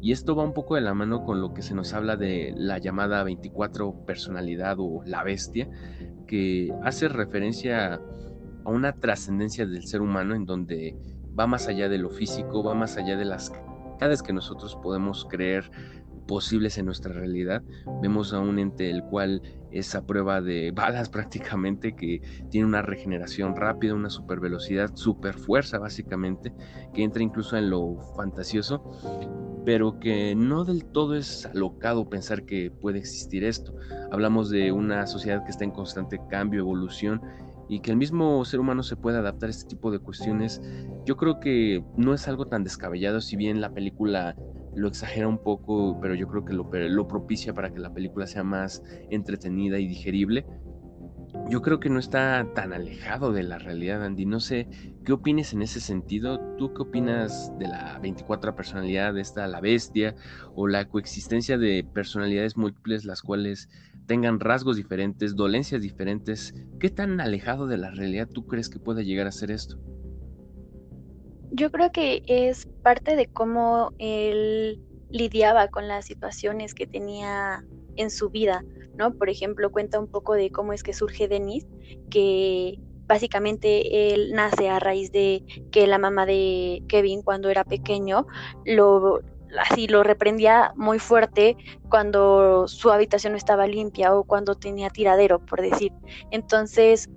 Y 0.00 0.12
esto 0.12 0.36
va 0.36 0.44
un 0.44 0.52
poco 0.52 0.76
de 0.76 0.82
la 0.82 0.94
mano 0.94 1.24
con 1.24 1.40
lo 1.40 1.52
que 1.52 1.62
se 1.62 1.74
nos 1.74 1.92
habla 1.92 2.16
de 2.16 2.54
la 2.56 2.78
llamada 2.78 3.22
24 3.22 4.06
personalidad 4.06 4.76
o 4.78 5.02
la 5.04 5.24
bestia, 5.24 5.68
que 6.26 6.72
hace 6.82 7.08
referencia 7.08 8.00
a 8.64 8.70
una 8.70 8.92
trascendencia 8.92 9.66
del 9.66 9.86
ser 9.86 10.00
humano 10.00 10.34
en 10.34 10.44
donde 10.44 10.96
va 11.38 11.46
más 11.46 11.68
allá 11.68 11.88
de 11.88 11.98
lo 11.98 12.10
físico, 12.10 12.62
va 12.62 12.74
más 12.74 12.96
allá 12.96 13.16
de 13.16 13.24
las 13.24 13.50
que 14.24 14.32
nosotros 14.32 14.76
podemos 14.82 15.26
creer 15.28 15.70
posibles 16.26 16.78
en 16.78 16.86
nuestra 16.86 17.12
realidad. 17.12 17.62
Vemos 18.02 18.32
a 18.32 18.40
un 18.40 18.58
ente 18.58 18.90
el 18.90 19.02
cual 19.02 19.42
es 19.70 19.94
a 19.94 20.06
prueba 20.06 20.40
de 20.40 20.70
balas 20.74 21.08
prácticamente, 21.08 21.94
que 21.94 22.20
tiene 22.50 22.66
una 22.66 22.82
regeneración 22.82 23.56
rápida, 23.56 23.94
una 23.94 24.10
super 24.10 24.40
velocidad, 24.40 24.90
super 24.94 25.34
fuerza 25.34 25.78
básicamente, 25.78 26.52
que 26.94 27.02
entra 27.02 27.22
incluso 27.22 27.56
en 27.56 27.70
lo 27.70 27.98
fantasioso, 28.16 28.82
pero 29.64 29.98
que 29.98 30.34
no 30.34 30.64
del 30.64 30.84
todo 30.84 31.16
es 31.16 31.46
alocado 31.46 32.08
pensar 32.08 32.44
que 32.44 32.70
puede 32.70 32.98
existir 32.98 33.44
esto. 33.44 33.74
Hablamos 34.12 34.50
de 34.50 34.72
una 34.72 35.06
sociedad 35.06 35.44
que 35.44 35.50
está 35.50 35.64
en 35.64 35.72
constante 35.72 36.20
cambio, 36.30 36.60
evolución, 36.60 37.20
y 37.68 37.80
que 37.80 37.90
el 37.90 37.96
mismo 37.96 38.44
ser 38.44 38.60
humano 38.60 38.82
se 38.82 38.96
pueda 38.96 39.18
adaptar 39.18 39.48
a 39.48 39.50
este 39.50 39.66
tipo 39.66 39.90
de 39.90 39.98
cuestiones, 39.98 40.62
yo 41.04 41.16
creo 41.16 41.40
que 41.40 41.84
no 41.96 42.14
es 42.14 42.28
algo 42.28 42.46
tan 42.46 42.64
descabellado, 42.64 43.20
si 43.20 43.36
bien 43.36 43.60
la 43.60 43.72
película 43.72 44.36
lo 44.76 44.88
exagera 44.88 45.26
un 45.26 45.38
poco, 45.38 45.98
pero 46.00 46.14
yo 46.14 46.28
creo 46.28 46.44
que 46.44 46.52
lo, 46.52 47.08
propicia 47.08 47.54
para 47.54 47.72
que 47.72 47.80
la 47.80 47.92
película 47.92 48.26
sea 48.26 48.44
más 48.44 48.82
entretenida 49.10 49.78
y 49.78 49.88
digerible 49.88 50.46
yo 51.48 51.62
creo 51.62 51.78
que 51.78 51.90
no 51.90 52.00
está 52.00 52.46
tan 52.54 52.72
alejado 52.72 53.32
de 53.32 53.44
la 53.44 53.58
realidad, 53.58 54.04
Andy. 54.04 54.26
No 54.26 54.40
sé, 54.40 54.68
¿qué 55.04 55.12
opinas 55.12 55.52
en 55.52 55.62
ese 55.62 55.80
sentido? 55.80 56.40
¿Tú 56.58 56.74
qué 56.74 56.82
opinas 56.82 57.52
de 57.58 57.68
la 57.68 57.98
24 58.00 58.56
personalidad 58.56 59.14
de 59.14 59.20
esta, 59.20 59.46
la 59.46 59.60
bestia, 59.60 60.16
o 60.54 60.66
la 60.66 60.88
coexistencia 60.88 61.56
de 61.56 61.84
personalidades 61.84 62.56
múltiples, 62.56 63.04
las 63.04 63.22
cuales 63.22 63.68
tengan 64.06 64.40
rasgos 64.40 64.76
diferentes, 64.76 65.36
dolencias 65.36 65.82
diferentes? 65.82 66.54
¿Qué 66.80 66.90
tan 66.90 67.20
alejado 67.20 67.66
de 67.66 67.76
la 67.76 67.90
realidad 67.90 68.28
tú 68.28 68.46
crees 68.46 68.68
que 68.68 68.80
puede 68.80 69.04
llegar 69.04 69.28
a 69.28 69.32
ser 69.32 69.52
esto? 69.52 69.78
Yo 71.56 71.70
creo 71.70 71.90
que 71.90 72.22
es 72.26 72.66
parte 72.82 73.16
de 73.16 73.26
cómo 73.26 73.92
él 73.98 74.80
lidiaba 75.10 75.68
con 75.68 75.88
las 75.88 76.04
situaciones 76.04 76.74
que 76.74 76.86
tenía 76.86 77.64
en 77.96 78.10
su 78.10 78.30
vida 78.30 78.62
¿no? 78.96 79.12
Por 79.12 79.28
ejemplo, 79.28 79.70
cuenta 79.70 80.00
un 80.00 80.08
poco 80.08 80.34
de 80.34 80.50
cómo 80.50 80.72
es 80.72 80.82
que 80.82 80.92
surge 80.92 81.28
Denis, 81.28 81.66
que 82.10 82.78
básicamente 83.06 84.12
él 84.14 84.32
nace 84.32 84.68
a 84.68 84.78
raíz 84.78 85.12
de 85.12 85.44
que 85.70 85.86
la 85.86 85.98
mamá 85.98 86.26
de 86.26 86.82
Kevin 86.88 87.22
cuando 87.22 87.50
era 87.50 87.64
pequeño 87.64 88.26
lo 88.64 89.20
así 89.60 89.86
lo 89.86 90.02
reprendía 90.02 90.72
muy 90.76 90.98
fuerte 90.98 91.56
cuando 91.88 92.66
su 92.66 92.90
habitación 92.90 93.32
no 93.32 93.36
estaba 93.36 93.66
limpia 93.68 94.12
o 94.14 94.24
cuando 94.24 94.56
tenía 94.56 94.90
tiradero, 94.90 95.38
por 95.38 95.62
decir. 95.62 95.92
Entonces, 96.30 97.08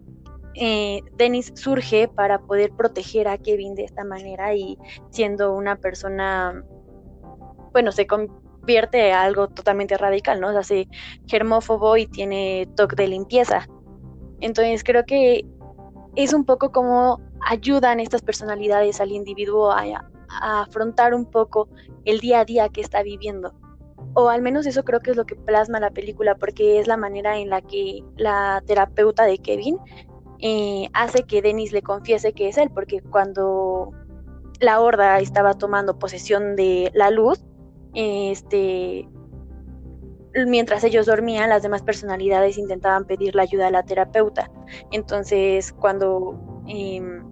eh, 0.56 1.02
Dennis 1.16 1.52
surge 1.56 2.08
para 2.08 2.40
poder 2.40 2.72
proteger 2.72 3.28
a 3.28 3.38
Kevin 3.38 3.76
de 3.76 3.84
esta 3.84 4.04
manera 4.04 4.54
y 4.56 4.78
siendo 5.12 5.54
una 5.54 5.76
persona, 5.76 6.64
bueno, 7.72 7.92
se, 7.92 8.08
convierte 8.08 9.14
a 9.14 9.24
algo 9.24 9.48
totalmente 9.48 9.98
radical, 9.98 10.40
¿no? 10.40 10.50
O 10.50 10.52
sea, 10.52 10.64
se 10.64 10.88
germófobo 11.28 11.98
y 11.98 12.08
tiene 12.08 12.68
toque 12.76 12.96
de 12.96 13.08
limpieza. 13.08 13.68
Entonces 14.42 14.84
creo 14.84 15.06
que 15.06 15.46
es 16.16 16.34
un 16.34 16.46
poco 16.46 16.72
como 16.72 17.20
ayudan 17.48 18.00
estas 18.00 18.22
personalidades 18.22 19.02
al 19.02 19.12
individuo 19.12 19.72
a, 19.72 20.06
afrontar 20.42 21.16
un 21.16 21.26
poco 21.26 21.70
el 22.06 22.20
día 22.20 22.42
a 22.42 22.46
día 22.46 22.70
que 22.70 22.82
está 22.82 23.02
viviendo. 23.02 23.54
O 24.14 24.30
al 24.30 24.42
menos 24.42 24.66
eso 24.66 24.84
creo 24.84 25.00
que 25.00 25.12
es 25.12 25.18
lo 25.18 25.26
que 25.26 25.36
plasma 25.36 25.80
la 25.80 25.92
película, 25.92 26.36
porque 26.36 26.80
es 26.80 26.88
la 26.88 26.98
manera 26.98 27.38
en 27.38 27.50
la 27.50 27.62
que 27.62 28.04
la 28.18 28.62
terapeuta 28.66 29.26
de 29.26 29.40
Kevin 29.40 29.78
eh, 30.40 30.90
hace 30.94 31.24
que 31.24 31.42
Dennis 31.42 31.72
le 31.72 31.82
confiese 31.82 32.34
que 32.34 32.50
es 32.50 32.58
él, 32.58 32.70
porque 32.74 33.02
cuando 33.02 33.92
la 34.60 34.80
horda 34.80 35.20
estaba 35.20 35.54
tomando 35.54 36.00
posesión 36.00 36.56
de 36.56 36.92
la 36.94 37.12
luz, 37.12 37.44
este, 37.94 39.08
mientras 40.48 40.84
ellos 40.84 41.06
dormían, 41.06 41.50
las 41.50 41.64
demás 41.64 41.82
personalidades 41.82 42.58
intentaban 42.58 43.06
pedir 43.06 43.36
la 43.36 43.44
ayuda 43.44 43.68
a 43.68 43.72
la 43.72 43.84
terapeuta. 43.84 44.50
Entonces, 44.92 45.74
cuando 45.74 46.64
em, 46.68 47.24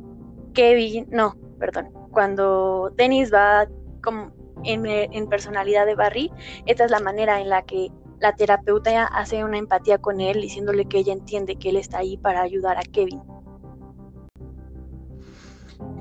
Kevin, 0.53 1.07
no, 1.09 1.35
perdón, 1.59 1.91
cuando 2.11 2.91
Dennis 2.95 3.31
va 3.33 3.67
como 4.01 4.31
en, 4.63 5.27
personalidad 5.29 5.85
de 5.85 5.95
Barry, 5.95 6.31
esta 6.65 6.85
es 6.85 6.91
la 6.91 6.99
manera 6.99 7.39
en 7.41 7.49
la 7.49 7.61
que 7.63 7.89
la 8.19 8.35
terapeuta 8.35 9.05
hace 9.05 9.43
una 9.43 9.57
empatía 9.57 9.97
con 9.97 10.21
él, 10.21 10.41
diciéndole 10.41 10.85
que 10.85 10.99
ella 10.99 11.13
entiende 11.13 11.55
que 11.55 11.69
él 11.69 11.77
está 11.77 11.99
ahí 11.99 12.17
para 12.17 12.41
ayudar 12.41 12.77
a 12.77 12.83
Kevin. 12.83 13.21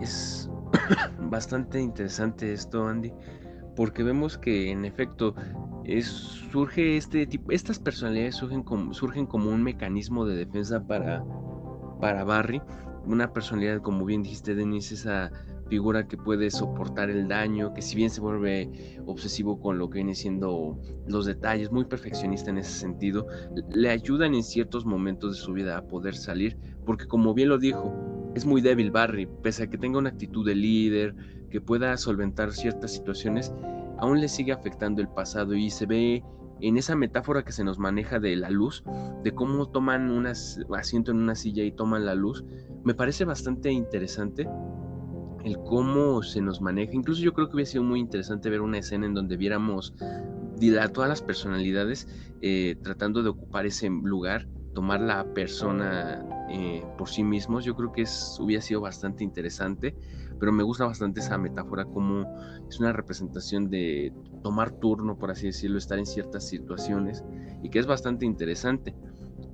Es 0.00 0.48
bastante 1.18 1.80
interesante 1.80 2.52
esto, 2.52 2.86
Andy 2.86 3.12
porque 3.76 4.02
vemos 4.02 4.38
que 4.38 4.70
en 4.72 4.84
efecto 4.84 5.34
surge 6.00 6.96
este 6.96 7.26
tipo, 7.26 7.52
estas 7.52 7.78
personalidades 7.78 8.34
surgen 8.36 8.64
como, 8.64 8.92
surgen 8.92 9.26
como 9.26 9.50
un 9.50 9.62
mecanismo 9.62 10.24
de 10.24 10.36
defensa 10.36 10.84
para, 10.84 11.22
para 12.00 12.24
Barry, 12.24 12.60
una 13.04 13.32
personalidad 13.32 13.82
como 13.82 14.04
bien 14.04 14.24
dijiste 14.24 14.56
Denise, 14.56 14.94
esa 14.94 15.30
figura 15.68 16.06
que 16.06 16.16
puede 16.16 16.50
soportar 16.50 17.10
el 17.10 17.28
daño, 17.28 17.74
que 17.74 17.82
si 17.82 17.96
bien 17.96 18.10
se 18.10 18.20
vuelve 18.20 18.98
obsesivo 19.06 19.60
con 19.60 19.78
lo 19.78 19.90
que 19.90 19.98
viene 19.98 20.14
siendo 20.14 20.78
los 21.06 21.26
detalles, 21.26 21.72
muy 21.72 21.84
perfeccionista 21.84 22.50
en 22.50 22.58
ese 22.58 22.72
sentido, 22.72 23.26
le 23.70 23.90
ayudan 23.90 24.34
en 24.34 24.42
ciertos 24.42 24.84
momentos 24.84 25.36
de 25.36 25.42
su 25.42 25.52
vida 25.52 25.76
a 25.76 25.82
poder 25.82 26.14
salir, 26.14 26.58
porque 26.84 27.06
como 27.06 27.34
bien 27.34 27.48
lo 27.48 27.58
dijo, 27.58 27.92
es 28.34 28.44
muy 28.44 28.60
débil 28.60 28.90
Barry, 28.90 29.26
pese 29.42 29.64
a 29.64 29.66
que 29.68 29.78
tenga 29.78 29.98
una 29.98 30.10
actitud 30.10 30.46
de 30.46 30.54
líder, 30.54 31.14
que 31.50 31.60
pueda 31.60 31.96
solventar 31.96 32.52
ciertas 32.52 32.92
situaciones, 32.92 33.52
aún 33.98 34.20
le 34.20 34.28
sigue 34.28 34.52
afectando 34.52 35.00
el 35.00 35.08
pasado 35.08 35.54
y 35.54 35.70
se 35.70 35.86
ve 35.86 36.22
en 36.60 36.76
esa 36.76 36.96
metáfora 36.96 37.44
que 37.44 37.52
se 37.52 37.64
nos 37.64 37.78
maneja 37.78 38.18
de 38.18 38.36
la 38.36 38.50
luz, 38.50 38.82
de 39.22 39.32
cómo 39.32 39.68
toman 39.68 40.10
un 40.10 40.26
asiento 40.26 41.10
en 41.10 41.18
una 41.18 41.34
silla 41.34 41.62
y 41.64 41.72
toman 41.72 42.06
la 42.06 42.14
luz, 42.14 42.44
me 42.84 42.94
parece 42.94 43.24
bastante 43.24 43.70
interesante 43.70 44.48
el 45.46 45.58
cómo 45.58 46.22
se 46.22 46.42
nos 46.42 46.60
maneja. 46.60 46.92
Incluso 46.92 47.22
yo 47.22 47.32
creo 47.32 47.48
que 47.48 47.54
hubiera 47.54 47.70
sido 47.70 47.84
muy 47.84 48.00
interesante 48.00 48.50
ver 48.50 48.60
una 48.60 48.78
escena 48.78 49.06
en 49.06 49.14
donde 49.14 49.36
viéramos 49.36 49.94
a 50.80 50.88
todas 50.88 51.08
las 51.08 51.22
personalidades 51.22 52.08
eh, 52.42 52.76
tratando 52.82 53.22
de 53.22 53.28
ocupar 53.30 53.64
ese 53.64 53.88
lugar, 53.88 54.48
tomar 54.74 55.00
la 55.00 55.24
persona 55.32 56.24
eh, 56.50 56.84
por 56.98 57.08
sí 57.08 57.22
mismos. 57.22 57.64
Yo 57.64 57.74
creo 57.76 57.92
que 57.92 58.04
hubiera 58.40 58.60
sido 58.60 58.80
bastante 58.80 59.24
interesante 59.24 59.94
pero 60.38 60.52
me 60.52 60.62
gusta 60.62 60.86
bastante 60.86 61.20
esa 61.20 61.38
metáfora 61.38 61.84
como 61.84 62.26
es 62.68 62.78
una 62.78 62.92
representación 62.92 63.70
de 63.70 64.12
tomar 64.42 64.70
turno, 64.70 65.18
por 65.18 65.30
así 65.30 65.46
decirlo, 65.46 65.78
estar 65.78 65.98
en 65.98 66.06
ciertas 66.06 66.48
situaciones 66.48 67.24
y 67.62 67.70
que 67.70 67.78
es 67.78 67.86
bastante 67.86 68.26
interesante 68.26 68.94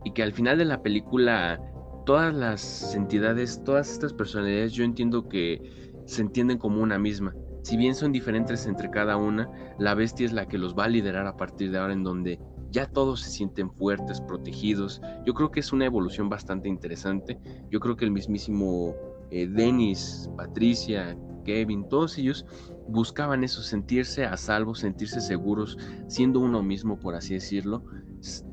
y 0.05 0.13
que 0.13 0.23
al 0.23 0.33
final 0.33 0.59
de 0.59 0.65
la 0.65 0.83
película 0.83 1.61
todas 2.05 2.35
las 2.35 2.95
entidades, 2.95 3.63
todas 3.65 3.93
estas 3.93 4.13
personalidades 4.13 4.73
yo 4.73 4.85
entiendo 4.85 5.29
que 5.29 5.82
se 6.05 6.23
entienden 6.23 6.59
como 6.59 6.83
una 6.83 6.99
misma. 6.99 7.35
Si 7.63 7.77
bien 7.77 7.95
son 7.95 8.13
diferentes 8.13 8.67
entre 8.67 8.91
cada 8.91 9.17
una, 9.17 9.49
la 9.79 9.95
bestia 9.95 10.27
es 10.27 10.33
la 10.33 10.47
que 10.47 10.59
los 10.59 10.77
va 10.77 10.85
a 10.85 10.89
liderar 10.89 11.27
a 11.27 11.37
partir 11.37 11.71
de 11.71 11.79
ahora 11.79 11.93
en 11.93 12.03
donde 12.03 12.41
ya 12.71 12.87
todos 12.87 13.21
se 13.21 13.31
sienten 13.31 13.71
fuertes, 13.71 14.21
protegidos. 14.21 15.01
Yo 15.25 15.35
creo 15.35 15.51
que 15.51 15.61
es 15.61 15.73
una 15.73 15.85
evolución 15.85 16.29
bastante 16.29 16.69
interesante. 16.69 17.39
Yo 17.71 17.79
creo 17.81 17.97
que 17.97 18.05
el 18.05 18.11
mismísimo 18.11 18.95
eh, 19.31 19.47
Dennis, 19.47 20.29
Patricia, 20.37 21.17
Kevin, 21.45 21.89
todos 21.89 22.19
ellos 22.19 22.47
buscaban 22.89 23.45
eso, 23.45 23.63
sentirse 23.63 24.25
a 24.25 24.37
salvo, 24.37 24.75
sentirse 24.75 25.21
seguros, 25.21 25.79
siendo 26.09 26.41
uno 26.41 26.63
mismo, 26.63 26.99
por 26.99 27.15
así 27.15 27.35
decirlo, 27.35 27.85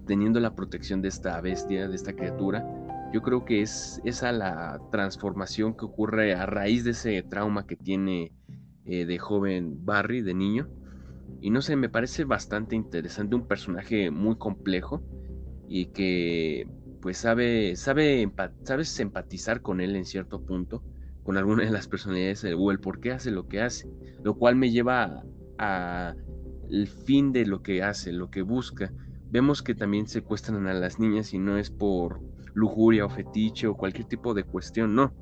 teniendo 0.05 0.39
la 0.39 0.55
protección 0.55 1.01
de 1.01 1.07
esta 1.07 1.39
bestia, 1.41 1.87
de 1.87 1.95
esta 1.95 2.13
criatura. 2.13 2.65
Yo 3.11 3.21
creo 3.21 3.43
que 3.43 3.61
es 3.61 4.01
esa 4.03 4.31
la 4.31 4.79
transformación 4.91 5.75
que 5.75 5.85
ocurre 5.85 6.35
a 6.35 6.45
raíz 6.45 6.83
de 6.83 6.91
ese 6.91 7.23
trauma 7.23 7.65
que 7.65 7.75
tiene 7.75 8.31
eh, 8.85 9.05
de 9.05 9.17
joven 9.17 9.85
Barry, 9.85 10.21
de 10.21 10.33
niño. 10.33 10.69
Y 11.41 11.49
no 11.49 11.61
sé, 11.61 11.75
me 11.75 11.89
parece 11.89 12.23
bastante 12.23 12.75
interesante, 12.75 13.35
un 13.35 13.47
personaje 13.47 14.11
muy 14.11 14.37
complejo 14.37 15.01
y 15.67 15.87
que 15.87 16.67
pues 17.01 17.17
sabe, 17.17 17.75
sabe 17.75 18.29
sabes 18.63 18.99
empatizar 18.99 19.61
con 19.61 19.79
él 19.79 19.95
en 19.95 20.05
cierto 20.05 20.41
punto, 20.41 20.83
con 21.23 21.37
alguna 21.37 21.63
de 21.63 21.71
las 21.71 21.87
personalidades 21.87 22.43
o 22.57 22.71
el 22.71 22.79
por 22.79 22.99
qué 22.99 23.11
hace 23.11 23.31
lo 23.31 23.47
que 23.47 23.61
hace, 23.61 23.87
lo 24.23 24.35
cual 24.35 24.55
me 24.55 24.71
lleva 24.71 25.23
a, 25.57 26.15
el 26.69 26.87
fin 26.87 27.31
de 27.31 27.45
lo 27.45 27.61
que 27.61 27.83
hace, 27.83 28.11
lo 28.11 28.29
que 28.29 28.41
busca. 28.41 28.91
Vemos 29.31 29.61
que 29.61 29.75
también 29.75 30.07
secuestran 30.07 30.67
a 30.67 30.73
las 30.73 30.99
niñas 30.99 31.33
y 31.33 31.39
no 31.39 31.57
es 31.57 31.69
por 31.69 32.21
lujuria 32.53 33.05
o 33.05 33.09
fetiche 33.09 33.67
o 33.67 33.75
cualquier 33.75 34.07
tipo 34.07 34.33
de 34.33 34.43
cuestión, 34.43 34.95
no. 34.95 35.13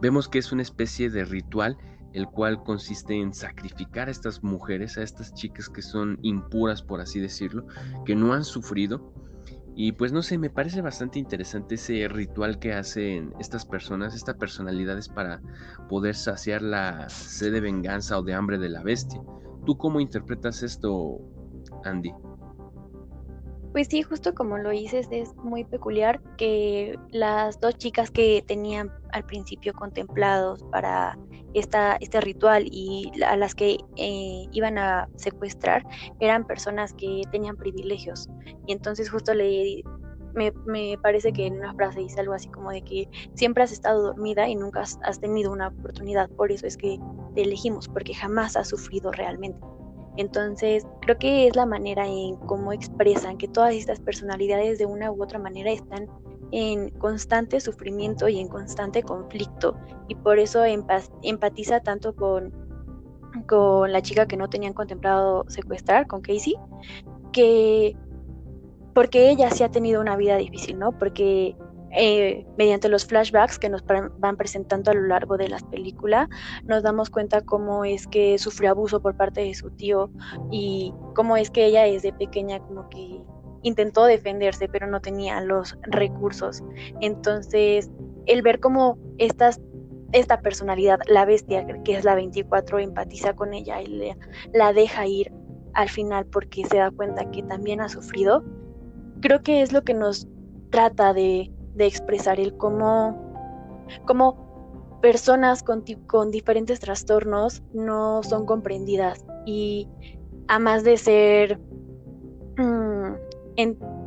Vemos 0.00 0.28
que 0.28 0.38
es 0.38 0.52
una 0.52 0.62
especie 0.62 1.10
de 1.10 1.24
ritual 1.24 1.76
el 2.12 2.26
cual 2.26 2.62
consiste 2.62 3.20
en 3.20 3.34
sacrificar 3.34 4.08
a 4.08 4.10
estas 4.10 4.42
mujeres, 4.42 4.96
a 4.96 5.02
estas 5.02 5.34
chicas 5.34 5.68
que 5.68 5.82
son 5.82 6.18
impuras, 6.22 6.82
por 6.82 7.00
así 7.00 7.20
decirlo, 7.20 7.66
que 8.06 8.16
no 8.16 8.32
han 8.32 8.44
sufrido, 8.44 9.12
y 9.80 9.92
pues 9.92 10.10
no 10.10 10.22
sé, 10.22 10.38
me 10.38 10.50
parece 10.50 10.82
bastante 10.82 11.20
interesante 11.20 11.76
ese 11.76 12.08
ritual 12.08 12.58
que 12.58 12.72
hacen 12.72 13.32
estas 13.38 13.64
personas, 13.64 14.12
estas 14.12 14.34
personalidades 14.34 15.08
para 15.08 15.40
poder 15.88 16.16
saciar 16.16 16.62
la 16.62 17.08
sed 17.08 17.52
de 17.52 17.60
venganza 17.60 18.18
o 18.18 18.22
de 18.22 18.34
hambre 18.34 18.58
de 18.58 18.70
la 18.70 18.82
bestia. 18.82 19.20
¿Tú 19.64 19.78
cómo 19.78 20.00
interpretas 20.00 20.64
esto, 20.64 21.20
Andy? 21.84 22.12
Pues 23.78 23.86
sí, 23.86 24.02
justo 24.02 24.34
como 24.34 24.58
lo 24.58 24.70
dices, 24.70 25.06
es 25.12 25.36
muy 25.36 25.62
peculiar 25.62 26.20
que 26.36 26.98
las 27.12 27.60
dos 27.60 27.78
chicas 27.78 28.10
que 28.10 28.42
tenían 28.44 28.90
al 29.12 29.24
principio 29.24 29.72
contemplados 29.72 30.64
para 30.72 31.16
esta, 31.54 31.96
este 32.00 32.20
ritual 32.20 32.66
y 32.72 33.12
a 33.24 33.36
las 33.36 33.54
que 33.54 33.78
eh, 33.94 34.48
iban 34.50 34.78
a 34.78 35.08
secuestrar 35.14 35.86
eran 36.18 36.44
personas 36.44 36.92
que 36.92 37.22
tenían 37.30 37.56
privilegios. 37.56 38.28
Y 38.66 38.72
entonces 38.72 39.10
justo 39.10 39.32
le 39.32 39.84
me, 40.34 40.50
me, 40.66 40.98
parece 41.00 41.32
que 41.32 41.46
en 41.46 41.58
una 41.58 41.72
frase 41.74 42.00
dice 42.00 42.18
algo 42.18 42.32
así 42.32 42.48
como 42.48 42.72
de 42.72 42.82
que 42.82 43.08
siempre 43.34 43.62
has 43.62 43.70
estado 43.70 44.02
dormida 44.02 44.48
y 44.48 44.56
nunca 44.56 44.80
has, 44.80 44.98
has, 45.04 45.20
tenido 45.20 45.52
una 45.52 45.68
oportunidad, 45.68 46.28
por 46.30 46.50
eso 46.50 46.66
es 46.66 46.76
que 46.76 46.98
te 47.36 47.42
elegimos, 47.42 47.86
porque 47.86 48.12
jamás 48.12 48.56
has 48.56 48.70
sufrido 48.70 49.12
realmente. 49.12 49.60
Entonces, 50.18 50.84
creo 51.00 51.16
que 51.16 51.46
es 51.46 51.54
la 51.54 51.64
manera 51.64 52.04
en 52.04 52.34
cómo 52.38 52.72
expresan 52.72 53.38
que 53.38 53.46
todas 53.46 53.72
estas 53.72 54.00
personalidades 54.00 54.76
de 54.76 54.84
una 54.84 55.12
u 55.12 55.22
otra 55.22 55.38
manera 55.38 55.70
están 55.70 56.08
en 56.50 56.90
constante 56.90 57.60
sufrimiento 57.60 58.28
y 58.28 58.40
en 58.40 58.48
constante 58.48 59.04
conflicto 59.04 59.76
y 60.08 60.16
por 60.16 60.40
eso 60.40 60.64
empatiza 60.64 61.80
tanto 61.80 62.16
con, 62.16 62.52
con 63.46 63.92
la 63.92 64.02
chica 64.02 64.26
que 64.26 64.36
no 64.36 64.50
tenían 64.50 64.72
contemplado 64.72 65.44
secuestrar, 65.48 66.08
con 66.08 66.20
Casey, 66.20 66.56
que 67.32 67.94
porque 68.94 69.30
ella 69.30 69.52
sí 69.52 69.62
ha 69.62 69.70
tenido 69.70 70.00
una 70.00 70.16
vida 70.16 70.36
difícil, 70.36 70.80
¿no? 70.80 70.98
Porque 70.98 71.54
eh, 71.90 72.46
mediante 72.56 72.88
los 72.88 73.06
flashbacks 73.06 73.58
que 73.58 73.68
nos 73.68 73.84
van 73.84 74.36
presentando 74.36 74.90
a 74.90 74.94
lo 74.94 75.06
largo 75.06 75.36
de 75.36 75.48
las 75.48 75.62
películas, 75.64 76.28
nos 76.64 76.82
damos 76.82 77.10
cuenta 77.10 77.40
cómo 77.40 77.84
es 77.84 78.06
que 78.06 78.38
sufrió 78.38 78.70
abuso 78.70 79.00
por 79.00 79.16
parte 79.16 79.40
de 79.42 79.54
su 79.54 79.70
tío 79.70 80.10
y 80.50 80.92
cómo 81.14 81.36
es 81.36 81.50
que 81.50 81.66
ella 81.66 81.84
desde 81.84 82.12
pequeña 82.12 82.60
como 82.60 82.88
que 82.88 83.22
intentó 83.62 84.04
defenderse, 84.04 84.68
pero 84.68 84.86
no 84.86 85.00
tenía 85.00 85.40
los 85.40 85.76
recursos. 85.82 86.62
Entonces, 87.00 87.90
el 88.26 88.42
ver 88.42 88.60
cómo 88.60 88.98
estas, 89.18 89.60
esta 90.12 90.40
personalidad, 90.40 91.00
la 91.08 91.24
bestia, 91.24 91.66
que 91.84 91.96
es 91.96 92.04
la 92.04 92.14
24, 92.14 92.78
empatiza 92.78 93.34
con 93.34 93.54
ella 93.54 93.80
y 93.82 94.12
la 94.52 94.72
deja 94.72 95.06
ir 95.06 95.32
al 95.74 95.88
final 95.88 96.26
porque 96.26 96.64
se 96.64 96.78
da 96.78 96.90
cuenta 96.90 97.30
que 97.30 97.42
también 97.42 97.80
ha 97.80 97.88
sufrido, 97.88 98.44
creo 99.20 99.42
que 99.42 99.62
es 99.62 99.72
lo 99.72 99.82
que 99.82 99.94
nos 99.94 100.26
trata 100.70 101.12
de, 101.12 101.50
de 101.78 101.86
expresar 101.86 102.38
el 102.38 102.56
cómo, 102.56 103.16
cómo 104.04 104.98
personas 105.00 105.62
con, 105.62 105.84
con, 106.06 106.30
diferentes 106.30 106.80
trastornos 106.80 107.62
no 107.72 108.22
son 108.22 108.44
comprendidas 108.44 109.24
y 109.46 109.88
a 110.48 110.58
más 110.58 110.84
de 110.84 110.96
ser, 110.96 111.58
mm, 112.56 113.12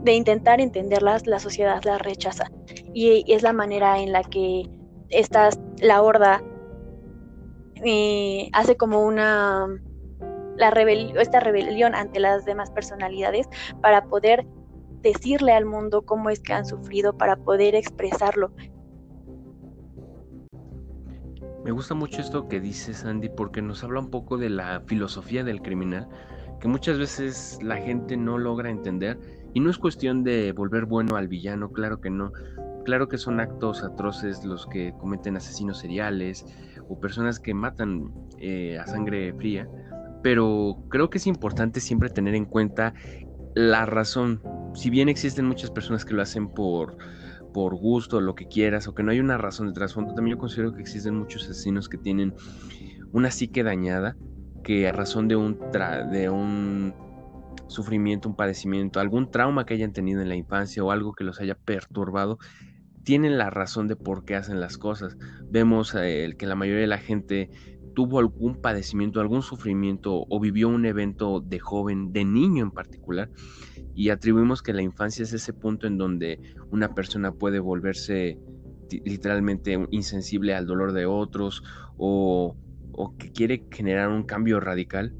de 0.03 0.13
intentar 0.13 0.59
entenderlas, 0.59 1.25
la 1.25 1.39
sociedad 1.39 1.81
las 1.83 2.01
rechaza. 2.01 2.51
Y 2.93 3.23
es 3.31 3.41
la 3.41 3.53
manera 3.53 3.99
en 3.99 4.11
la 4.11 4.23
que 4.23 4.69
la 5.81 6.01
horda 6.01 6.43
eh, 7.83 8.49
hace 8.53 8.75
como 8.75 9.03
una 9.03 9.67
la 10.57 10.69
esta 11.19 11.39
rebelión 11.39 11.95
ante 11.95 12.19
las 12.19 12.45
demás 12.45 12.69
personalidades 12.69 13.47
para 13.81 14.05
poder 14.05 14.45
decirle 15.01 15.53
al 15.53 15.65
mundo 15.65 16.03
cómo 16.03 16.29
es 16.29 16.39
que 16.39 16.53
han 16.53 16.65
sufrido 16.65 17.17
para 17.17 17.35
poder 17.35 17.75
expresarlo. 17.75 18.51
Me 21.63 21.71
gusta 21.71 21.93
mucho 21.93 22.21
esto 22.21 22.47
que 22.47 22.59
dice 22.59 22.93
Sandy 22.93 23.29
porque 23.29 23.61
nos 23.61 23.83
habla 23.83 23.99
un 23.99 24.09
poco 24.09 24.37
de 24.37 24.49
la 24.49 24.81
filosofía 24.87 25.43
del 25.43 25.61
criminal 25.61 26.09
que 26.61 26.67
muchas 26.67 26.97
veces 26.97 27.59
la 27.61 27.77
gente 27.77 28.15
no 28.15 28.37
logra 28.37 28.69
entender 28.69 29.19
y 29.53 29.59
no 29.59 29.69
es 29.69 29.77
cuestión 29.77 30.23
de 30.23 30.51
volver 30.53 30.85
bueno 30.85 31.15
al 31.17 31.27
villano, 31.27 31.71
claro 31.71 31.99
que 31.99 32.09
no. 32.09 32.31
Claro 32.85 33.07
que 33.07 33.17
son 33.17 33.39
actos 33.39 33.83
atroces 33.83 34.43
los 34.43 34.65
que 34.65 34.93
cometen 34.99 35.37
asesinos 35.37 35.79
seriales 35.79 36.45
o 36.87 36.99
personas 36.99 37.39
que 37.39 37.53
matan 37.53 38.11
eh, 38.39 38.79
a 38.79 38.87
sangre 38.87 39.33
fría, 39.33 39.67
pero 40.23 40.77
creo 40.89 41.09
que 41.09 41.17
es 41.17 41.27
importante 41.27 41.79
siempre 41.79 42.09
tener 42.09 42.33
en 42.33 42.45
cuenta 42.45 42.93
la 43.53 43.85
razón. 43.85 44.41
Si 44.73 44.89
bien 44.89 45.09
existen 45.09 45.45
muchas 45.45 45.71
personas 45.71 46.05
que 46.05 46.13
lo 46.13 46.21
hacen 46.21 46.47
por, 46.49 46.97
por 47.53 47.75
gusto, 47.75 48.21
lo 48.21 48.35
que 48.35 48.47
quieras, 48.47 48.87
o 48.87 48.93
que 48.93 49.03
no 49.03 49.11
hay 49.11 49.19
una 49.19 49.37
razón 49.37 49.67
de 49.67 49.73
trasfondo, 49.73 50.13
también 50.13 50.37
yo 50.37 50.39
considero 50.39 50.73
que 50.73 50.81
existen 50.81 51.15
muchos 51.15 51.43
asesinos 51.43 51.89
que 51.89 51.97
tienen 51.97 52.33
una 53.11 53.31
psique 53.31 53.63
dañada, 53.63 54.15
que 54.63 54.87
a 54.87 54.91
razón 54.91 55.27
de 55.27 55.35
un, 55.35 55.59
de 56.11 56.29
un 56.29 56.93
sufrimiento, 57.67 58.29
un 58.29 58.35
padecimiento, 58.35 58.99
algún 58.99 59.31
trauma 59.31 59.65
que 59.65 59.73
hayan 59.73 59.93
tenido 59.93 60.21
en 60.21 60.29
la 60.29 60.35
infancia 60.35 60.83
o 60.83 60.91
algo 60.91 61.13
que 61.13 61.23
los 61.23 61.39
haya 61.39 61.55
perturbado, 61.55 62.37
tienen 63.03 63.37
la 63.37 63.49
razón 63.49 63.87
de 63.87 63.95
por 63.95 64.25
qué 64.25 64.35
hacen 64.35 64.59
las 64.59 64.77
cosas. 64.77 65.17
Vemos 65.49 65.95
eh, 65.95 66.35
que 66.37 66.45
la 66.45 66.55
mayoría 66.55 66.81
de 66.81 66.87
la 66.87 66.99
gente 66.99 67.49
tuvo 67.93 68.19
algún 68.19 68.61
padecimiento, 68.61 69.19
algún 69.19 69.41
sufrimiento 69.41 70.25
o 70.29 70.39
vivió 70.39 70.69
un 70.69 70.85
evento 70.85 71.41
de 71.41 71.59
joven, 71.59 72.11
de 72.13 72.25
niño 72.25 72.63
en 72.63 72.71
particular, 72.71 73.29
y 73.95 74.09
atribuimos 74.09 74.61
que 74.61 74.73
la 74.73 74.81
infancia 74.81 75.23
es 75.23 75.33
ese 75.33 75.53
punto 75.53 75.87
en 75.87 75.97
donde 75.97 76.39
una 76.71 76.93
persona 76.93 77.31
puede 77.31 77.59
volverse 77.59 78.39
literalmente 79.05 79.79
insensible 79.91 80.53
al 80.53 80.65
dolor 80.65 80.93
de 80.93 81.05
otros 81.05 81.63
o, 81.97 82.57
que 83.17 83.31
quiere 83.31 83.65
generar 83.71 84.09
un 84.09 84.23
cambio 84.23 84.59
radical. 84.59 85.15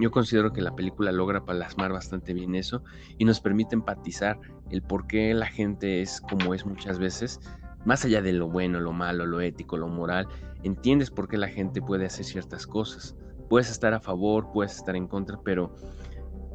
Yo 0.00 0.10
considero 0.10 0.52
que 0.52 0.60
la 0.60 0.74
película 0.74 1.12
logra 1.12 1.44
plasmar 1.44 1.92
bastante 1.92 2.34
bien 2.34 2.54
eso 2.54 2.82
y 3.16 3.24
nos 3.24 3.40
permite 3.40 3.74
empatizar 3.74 4.38
el 4.70 4.82
por 4.82 5.06
qué 5.06 5.32
la 5.32 5.46
gente 5.46 6.02
es 6.02 6.20
como 6.20 6.52
es 6.52 6.66
muchas 6.66 6.98
veces, 6.98 7.40
más 7.86 8.04
allá 8.04 8.20
de 8.20 8.32
lo 8.32 8.48
bueno, 8.48 8.80
lo 8.80 8.92
malo, 8.92 9.24
lo 9.24 9.40
ético, 9.40 9.76
lo 9.76 9.88
moral, 9.88 10.26
entiendes 10.64 11.10
por 11.10 11.28
qué 11.28 11.38
la 11.38 11.48
gente 11.48 11.80
puede 11.80 12.04
hacer 12.04 12.24
ciertas 12.24 12.66
cosas. 12.66 13.16
Puedes 13.48 13.70
estar 13.70 13.94
a 13.94 14.00
favor, 14.00 14.50
puedes 14.52 14.76
estar 14.76 14.96
en 14.96 15.06
contra, 15.06 15.38
pero 15.44 15.72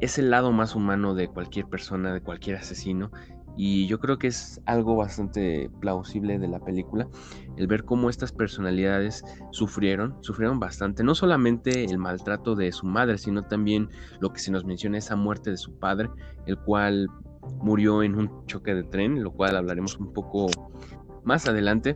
es 0.00 0.18
el 0.18 0.30
lado 0.30 0.52
más 0.52 0.76
humano 0.76 1.14
de 1.14 1.28
cualquier 1.28 1.66
persona, 1.66 2.12
de 2.12 2.20
cualquier 2.20 2.56
asesino. 2.56 3.10
Y 3.56 3.86
yo 3.86 3.98
creo 3.98 4.18
que 4.18 4.26
es 4.26 4.60
algo 4.66 4.94
bastante 4.96 5.70
plausible 5.80 6.38
de 6.38 6.48
la 6.48 6.60
película, 6.60 7.08
el 7.56 7.66
ver 7.66 7.84
cómo 7.84 8.10
estas 8.10 8.32
personalidades 8.32 9.24
sufrieron, 9.50 10.16
sufrieron 10.20 10.58
bastante, 10.58 11.02
no 11.02 11.14
solamente 11.14 11.84
el 11.84 11.98
maltrato 11.98 12.54
de 12.54 12.72
su 12.72 12.86
madre, 12.86 13.18
sino 13.18 13.44
también 13.44 13.88
lo 14.20 14.32
que 14.32 14.40
se 14.40 14.50
nos 14.50 14.64
menciona, 14.64 14.98
esa 14.98 15.16
muerte 15.16 15.50
de 15.50 15.58
su 15.58 15.78
padre, 15.78 16.10
el 16.46 16.58
cual 16.58 17.08
murió 17.60 18.02
en 18.02 18.14
un 18.14 18.46
choque 18.46 18.74
de 18.74 18.84
tren, 18.84 19.22
lo 19.22 19.32
cual 19.32 19.56
hablaremos 19.56 19.98
un 19.98 20.12
poco 20.12 20.46
más 21.24 21.46
adelante. 21.46 21.94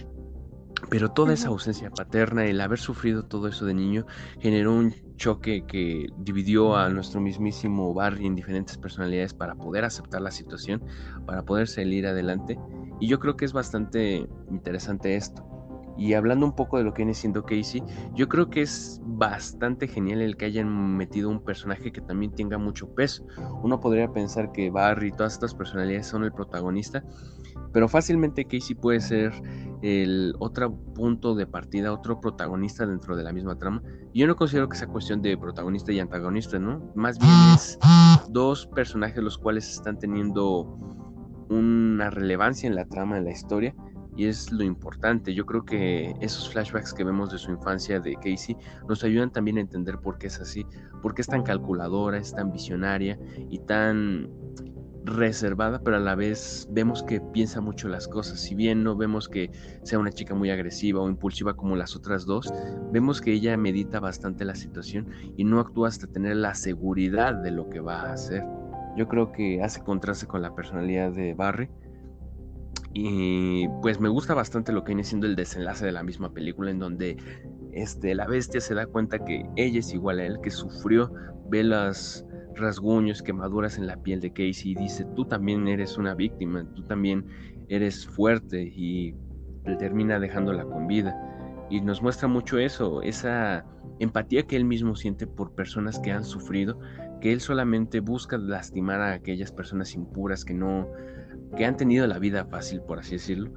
Pero 0.89 1.11
toda 1.11 1.33
esa 1.33 1.49
ausencia 1.49 1.91
paterna, 1.91 2.45
el 2.45 2.61
haber 2.61 2.79
sufrido 2.79 3.25
todo 3.25 3.49
eso 3.49 3.65
de 3.65 3.75
niño, 3.75 4.07
generó 4.39 4.73
un 4.73 4.95
choque 5.17 5.65
que 5.67 6.07
dividió 6.19 6.77
a 6.77 6.89
nuestro 6.91 7.21
mismísimo 7.21 7.93
Barry 7.93 8.27
en 8.27 8.37
diferentes 8.37 8.77
personalidades 8.79 9.35
para 9.35 9.55
poder 9.55 9.85
aceptar 9.85 10.21
la 10.21 10.31
situación, 10.31 10.83
para 11.27 11.43
poder 11.43 11.67
salir 11.67 12.07
adelante. 12.07 12.59
Y 13.01 13.09
yo 13.09 13.19
creo 13.19 13.37
que 13.37 13.47
es 13.47 13.53
bastante 13.53 14.29
interesante 14.51 15.17
esto. 15.17 15.56
Y 15.97 16.15
hablando 16.15 16.47
un 16.47 16.55
poco 16.55 16.79
de 16.79 16.85
lo 16.85 16.93
que 16.93 17.03
viene 17.03 17.15
siendo 17.15 17.45
Casey, 17.45 17.83
yo 18.15 18.29
creo 18.29 18.51
que 18.51 18.63
es 18.63 19.01
bastante 19.05 19.89
genial 19.89 20.21
el 20.21 20.37
que 20.37 20.45
hayan 20.45 20.97
metido 20.97 21.31
un 21.31 21.43
personaje 21.43 21.93
que 21.93 22.01
también 22.01 22.33
tenga 22.33 22.59
mucho 22.59 22.95
peso. 22.95 23.27
Uno 23.63 23.81
podría 23.81 24.13
pensar 24.13 24.53
que 24.53 24.71
Barry 24.71 25.09
y 25.09 25.13
todas 25.13 25.35
estas 25.35 25.55
personalidades 25.55 26.07
son 26.07 26.25
el 26.25 26.33
protagonista, 26.33 27.03
pero 27.73 27.89
fácilmente 27.89 28.45
Casey 28.45 28.75
puede 28.75 29.01
ser 29.01 29.33
el 29.83 30.35
otro 30.39 30.75
punto 30.95 31.35
de 31.35 31.47
partida, 31.47 31.93
otro 31.93 32.21
protagonista 32.21 32.87
dentro 32.87 33.17
de 33.17 33.25
la 33.25 33.33
misma 33.33 33.57
trama. 33.57 33.83
Yo 34.15 34.27
no 34.27 34.37
considero 34.37 34.69
que 34.69 34.77
sea 34.77 34.89
cuestión 34.89 35.23
de 35.23 35.37
protagonista 35.37 35.93
y 35.93 36.01
antagonista, 36.01 36.59
¿no? 36.59 36.91
Más 36.95 37.19
bien 37.19 37.33
es 37.55 37.79
dos 38.31 38.67
personajes 38.67 39.23
los 39.23 39.39
cuales 39.39 39.71
están 39.71 39.99
teniendo 39.99 40.79
una 41.49 42.11
relevancia 42.11 42.67
en 42.67 42.75
la 42.75 42.87
trama, 42.87 43.19
en 43.19 43.25
la 43.25 43.31
historia, 43.31 43.75
y 44.17 44.27
es 44.27 44.51
lo 44.51 44.65
importante. 44.65 45.35
Yo 45.35 45.47
creo 45.47 45.65
que 45.65 46.15
esos 46.21 46.51
flashbacks 46.51 46.93
que 46.95 47.05
vemos 47.05 47.31
de 47.31 47.39
su 47.39 47.51
infancia 47.51 48.01
de 48.01 48.15
Casey 48.15 48.57
nos 48.89 49.05
ayudan 49.05 49.31
también 49.31 49.59
a 49.59 49.61
entender 49.61 49.99
por 49.99 50.19
qué 50.19 50.29
es 50.29 50.41
así, 50.41 50.67
por 51.03 51.15
qué 51.15 51.23
es 51.23 51.29
tan 51.29 51.43
calculadora, 51.43 52.19
es 52.19 52.35
tan 52.35 52.51
visionaria 52.51 53.19
y 53.51 53.59
tan 53.61 54.29
reservada, 55.07 55.81
pero 55.83 55.97
a 55.97 56.01
la 56.01 56.15
vez 56.15 56.69
vemos 56.71 57.03
que 57.03 57.21
piensa 57.21 57.61
mucho 57.61 57.89
las 57.89 58.09
cosas. 58.09 58.41
Si 58.41 58.55
bien 58.55 58.83
no 58.83 58.97
vemos 58.97 59.29
que 59.29 59.51
sea 59.83 59.99
una 59.99 60.11
chica 60.11 60.35
muy 60.35 60.51
agresiva 60.51 61.01
o 61.01 61.09
impulsiva 61.09 61.55
como 61.55 61.77
las 61.77 61.97
otras 61.97 62.27
dos, 62.27 62.53
vemos 62.93 63.21
que 63.21 63.33
ella 63.33 63.57
medita 63.57 64.01
bastante 64.01 64.45
la 64.45 64.55
situación 64.55 65.09
y 65.37 65.45
no 65.45 65.61
actúa 65.61 65.89
hasta 65.89 66.07
tener 66.07 66.37
la 66.37 66.55
seguridad 66.55 67.35
de 67.35 67.53
lo 67.53 67.69
que 67.71 67.81
va 67.81 68.03
a 68.03 68.13
hacer. 68.13 68.45
Yo 68.97 69.09
creo 69.09 69.31
que 69.31 69.63
hace 69.63 69.83
contraste 69.83 70.27
con 70.27 70.43
la 70.43 70.55
personalidad 70.55 71.13
de 71.13 71.35
Barry. 71.35 71.69
Y 72.99 73.69
pues 73.83 74.01
me 74.01 74.09
gusta 74.09 74.33
bastante 74.33 74.73
lo 74.73 74.83
que 74.83 74.93
viene 74.93 75.05
siendo 75.05 75.27
el 75.27 75.37
desenlace 75.37 75.85
de 75.85 75.93
la 75.93 76.03
misma 76.03 76.33
película, 76.33 76.71
en 76.71 76.79
donde 76.79 77.19
este, 77.73 78.15
la 78.15 78.27
bestia 78.27 78.59
se 78.59 78.75
da 78.75 78.87
cuenta 78.87 79.23
que 79.23 79.45
ella 79.57 79.81
es 79.81 79.93
igual 79.93 80.19
a 80.19 80.25
él, 80.25 80.39
que 80.43 80.51
sufrió, 80.51 81.13
ve 81.51 81.63
las, 81.63 82.27
rasguños, 82.55 83.23
quemaduras 83.23 83.77
en 83.77 83.87
la 83.87 83.99
piel 84.03 84.21
de 84.21 84.31
Casey 84.31 84.73
y 84.73 84.75
dice, 84.75 85.05
tú 85.15 85.27
también 85.27 85.69
eres 85.69 85.99
una 85.99 86.15
víctima, 86.15 86.65
tú 86.75 86.85
también 86.85 87.27
eres 87.69 88.07
fuerte 88.07 88.63
y 88.63 89.15
termina 89.79 90.19
dejándola 90.19 90.65
con 90.65 90.87
vida. 90.87 91.15
Y 91.69 91.83
nos 91.83 92.01
muestra 92.01 92.29
mucho 92.29 92.57
eso, 92.59 93.03
esa 93.03 93.67
empatía 93.99 94.45
que 94.45 94.57
él 94.57 94.65
mismo 94.65 94.97
siente 94.97 95.27
por 95.27 95.55
personas 95.55 95.99
que 95.99 96.13
han 96.13 96.25
sufrido, 96.25 96.81
que 97.21 97.33
él 97.33 97.41
solamente 97.41 98.01
busca 98.01 98.39
lastimar 98.39 99.03
a 99.03 99.13
aquellas 99.13 99.53
personas 99.53 99.95
impuras 99.95 100.47
que 100.47 100.55
no, 100.55 100.89
que 101.57 101.65
han 101.65 101.77
tenido 101.77 102.07
la 102.07 102.19
vida 102.19 102.45
fácil, 102.45 102.81
por 102.83 102.99
así 102.99 103.13
decirlo, 103.13 103.51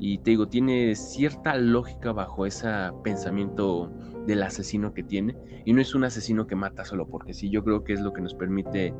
Y 0.00 0.18
te 0.18 0.30
digo, 0.30 0.48
tiene 0.48 0.94
cierta 0.96 1.56
lógica 1.56 2.12
bajo 2.12 2.46
ese 2.46 2.68
pensamiento 3.04 3.92
del 4.26 4.42
asesino 4.42 4.92
que 4.92 5.04
tiene. 5.04 5.36
Y 5.64 5.72
no 5.72 5.80
es 5.80 5.94
un 5.94 6.04
asesino 6.04 6.46
que 6.46 6.56
mata 6.56 6.84
solo 6.84 7.06
porque 7.06 7.32
sí, 7.32 7.48
yo 7.48 7.62
creo 7.62 7.84
que 7.84 7.92
es 7.92 8.00
lo 8.00 8.12
que 8.12 8.20
nos 8.20 8.34
permite 8.34 8.92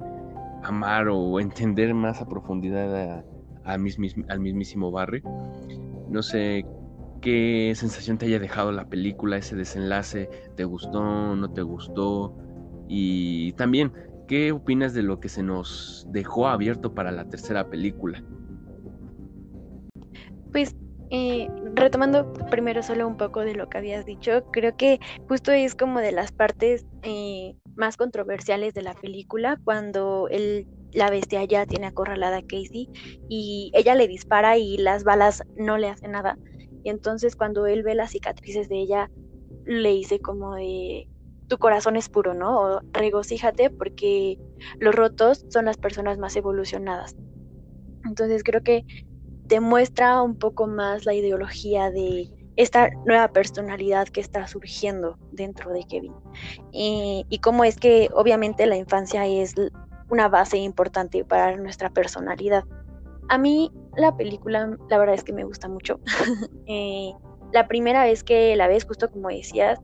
amar 0.62 1.08
o 1.08 1.40
entender 1.40 1.94
más 1.94 2.20
a 2.20 2.28
profundidad 2.28 3.24
al 3.64 3.80
mismísimo 3.80 4.90
Barry. 4.90 5.22
No 6.08 6.22
sé 6.22 6.64
qué 7.20 7.72
sensación 7.74 8.18
te 8.18 8.26
haya 8.26 8.38
dejado 8.38 8.70
la 8.70 8.88
película, 8.88 9.38
ese 9.38 9.56
desenlace, 9.56 10.28
¿te 10.56 10.64
gustó, 10.64 11.34
no 11.34 11.50
te 11.50 11.62
gustó? 11.62 12.36
Y 12.86 13.52
también, 13.54 13.92
¿qué 14.28 14.52
opinas 14.52 14.92
de 14.92 15.02
lo 15.02 15.20
que 15.20 15.30
se 15.30 15.42
nos 15.42 16.06
dejó 16.10 16.48
abierto 16.48 16.94
para 16.94 17.10
la 17.10 17.28
tercera 17.28 17.70
película? 17.70 18.22
Pues 20.54 20.70
eh, 21.10 21.48
retomando 21.74 22.32
primero 22.48 22.84
solo 22.84 23.08
un 23.08 23.16
poco 23.16 23.40
de 23.40 23.56
lo 23.56 23.68
que 23.68 23.78
habías 23.78 24.06
dicho, 24.06 24.44
creo 24.52 24.76
que 24.76 25.00
justo 25.26 25.50
es 25.50 25.74
como 25.74 25.98
de 25.98 26.12
las 26.12 26.30
partes 26.30 26.86
eh, 27.02 27.56
más 27.74 27.96
controversiales 27.96 28.72
de 28.72 28.82
la 28.82 28.94
película, 28.94 29.58
cuando 29.64 30.28
el, 30.30 30.68
la 30.92 31.10
bestia 31.10 31.42
ya 31.42 31.66
tiene 31.66 31.86
acorralada 31.86 32.36
a 32.36 32.42
Casey 32.42 32.88
y 33.28 33.72
ella 33.74 33.96
le 33.96 34.06
dispara 34.06 34.56
y 34.56 34.76
las 34.76 35.02
balas 35.02 35.42
no 35.56 35.76
le 35.76 35.88
hacen 35.88 36.12
nada. 36.12 36.38
Y 36.84 36.90
entonces 36.90 37.34
cuando 37.34 37.66
él 37.66 37.82
ve 37.82 37.96
las 37.96 38.12
cicatrices 38.12 38.68
de 38.68 38.78
ella, 38.78 39.10
le 39.64 39.88
dice 39.88 40.20
como 40.20 40.54
de, 40.54 41.08
tu 41.48 41.58
corazón 41.58 41.96
es 41.96 42.08
puro, 42.08 42.32
¿no? 42.32 42.60
O 42.60 42.80
regocíjate 42.92 43.70
porque 43.70 44.38
los 44.78 44.94
rotos 44.94 45.44
son 45.48 45.64
las 45.64 45.78
personas 45.78 46.18
más 46.18 46.36
evolucionadas. 46.36 47.16
Entonces 48.04 48.44
creo 48.44 48.60
que 48.60 48.84
demuestra 49.44 50.22
un 50.22 50.36
poco 50.36 50.66
más 50.66 51.04
la 51.04 51.14
ideología 51.14 51.90
de 51.90 52.30
esta 52.56 52.90
nueva 53.04 53.28
personalidad 53.28 54.08
que 54.08 54.20
está 54.20 54.46
surgiendo 54.46 55.18
dentro 55.32 55.72
de 55.72 55.84
Kevin. 55.84 56.14
Y, 56.72 57.38
cómo 57.42 57.64
es 57.64 57.76
que 57.76 58.08
obviamente 58.14 58.66
la 58.66 58.76
infancia 58.76 59.26
es 59.26 59.54
una 60.08 60.28
base 60.28 60.58
importante 60.58 61.24
para 61.24 61.56
nuestra 61.56 61.90
personalidad. 61.90 62.64
A 63.28 63.38
mí 63.38 63.72
la 63.96 64.16
película, 64.16 64.76
la 64.88 64.98
verdad 64.98 65.14
es 65.14 65.24
que 65.24 65.32
me 65.32 65.44
gusta 65.44 65.68
mucho. 65.68 66.00
Eh, 66.66 67.12
la 67.52 67.68
primera 67.68 68.04
vez 68.04 68.24
que 68.24 68.56
la 68.56 68.66
ves, 68.66 68.84
justo 68.84 69.10
como 69.10 69.28
decías, 69.28 69.78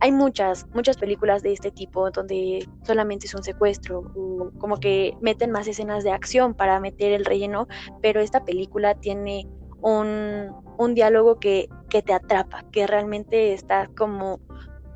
hay 0.00 0.12
muchas, 0.12 0.66
muchas 0.74 0.96
películas 0.96 1.42
de 1.42 1.52
este 1.52 1.70
tipo 1.70 2.10
donde 2.10 2.68
solamente 2.82 3.26
es 3.26 3.34
un 3.34 3.42
secuestro 3.42 4.04
o 4.14 4.50
como 4.58 4.78
que 4.78 5.16
meten 5.20 5.50
más 5.50 5.66
escenas 5.68 6.04
de 6.04 6.12
acción 6.12 6.54
para 6.54 6.80
meter 6.80 7.12
el 7.12 7.24
relleno, 7.24 7.66
pero 8.02 8.20
esta 8.20 8.44
película 8.44 8.94
tiene 8.94 9.48
un, 9.80 10.52
un 10.78 10.94
diálogo 10.94 11.38
que, 11.38 11.68
que 11.88 12.02
te 12.02 12.12
atrapa, 12.12 12.64
que 12.70 12.86
realmente 12.86 13.52
está 13.52 13.88
como 13.96 14.40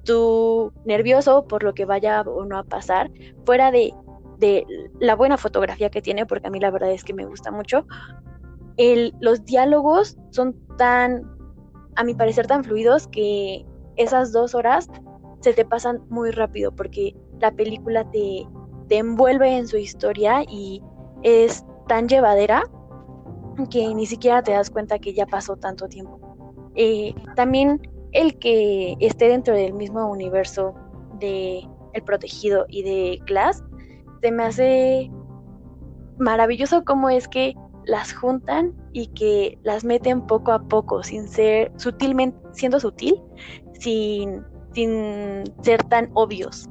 tú 0.04 0.72
nervioso 0.84 1.46
por 1.46 1.62
lo 1.62 1.74
que 1.74 1.84
vaya 1.84 2.22
o 2.22 2.44
no 2.44 2.58
a 2.58 2.64
pasar, 2.64 3.10
fuera 3.44 3.70
de 3.70 3.92
de 4.42 4.66
la 4.98 5.14
buena 5.14 5.38
fotografía 5.38 5.88
que 5.88 6.02
tiene, 6.02 6.26
porque 6.26 6.48
a 6.48 6.50
mí 6.50 6.58
la 6.58 6.72
verdad 6.72 6.90
es 6.90 7.04
que 7.04 7.14
me 7.14 7.24
gusta 7.24 7.52
mucho. 7.52 7.86
El, 8.76 9.14
los 9.20 9.44
diálogos 9.44 10.18
son 10.30 10.56
tan, 10.76 11.22
a 11.94 12.02
mi 12.02 12.14
parecer, 12.14 12.48
tan 12.48 12.64
fluidos 12.64 13.06
que 13.06 13.64
esas 13.96 14.32
dos 14.32 14.54
horas 14.54 14.88
se 15.40 15.52
te 15.52 15.64
pasan 15.64 16.02
muy 16.08 16.30
rápido 16.30 16.72
porque 16.72 17.16
la 17.40 17.50
película 17.50 18.08
te, 18.10 18.46
te 18.88 18.98
envuelve 18.98 19.56
en 19.56 19.66
su 19.66 19.76
historia 19.76 20.44
y 20.48 20.82
es 21.22 21.64
tan 21.88 22.08
llevadera 22.08 22.62
que 23.70 23.94
ni 23.94 24.06
siquiera 24.06 24.42
te 24.42 24.52
das 24.52 24.70
cuenta 24.70 24.98
que 24.98 25.12
ya 25.12 25.26
pasó 25.26 25.56
tanto 25.56 25.88
tiempo. 25.88 26.18
Eh, 26.74 27.14
también 27.36 27.80
el 28.12 28.38
que 28.38 28.96
esté 29.00 29.28
dentro 29.28 29.54
del 29.54 29.74
mismo 29.74 30.06
universo 30.10 30.74
de 31.18 31.66
El 31.92 32.02
Protegido 32.02 32.66
y 32.68 32.82
de 32.82 33.20
Glass 33.26 33.62
se 34.20 34.30
me 34.30 34.44
hace 34.44 35.10
maravilloso 36.18 36.84
cómo 36.84 37.10
es 37.10 37.28
que 37.28 37.54
las 37.84 38.12
juntan 38.12 38.74
y 38.92 39.08
que 39.08 39.58
las 39.62 39.84
meten 39.84 40.26
poco 40.26 40.52
a 40.52 40.62
poco, 40.62 41.02
sin 41.02 41.26
ser 41.26 41.72
sutilmente, 41.76 42.38
siendo 42.52 42.78
sutil, 42.78 43.20
sin, 43.82 44.42
sin 44.72 45.44
ser 45.62 45.82
tan 45.84 46.10
obvios. 46.14 46.68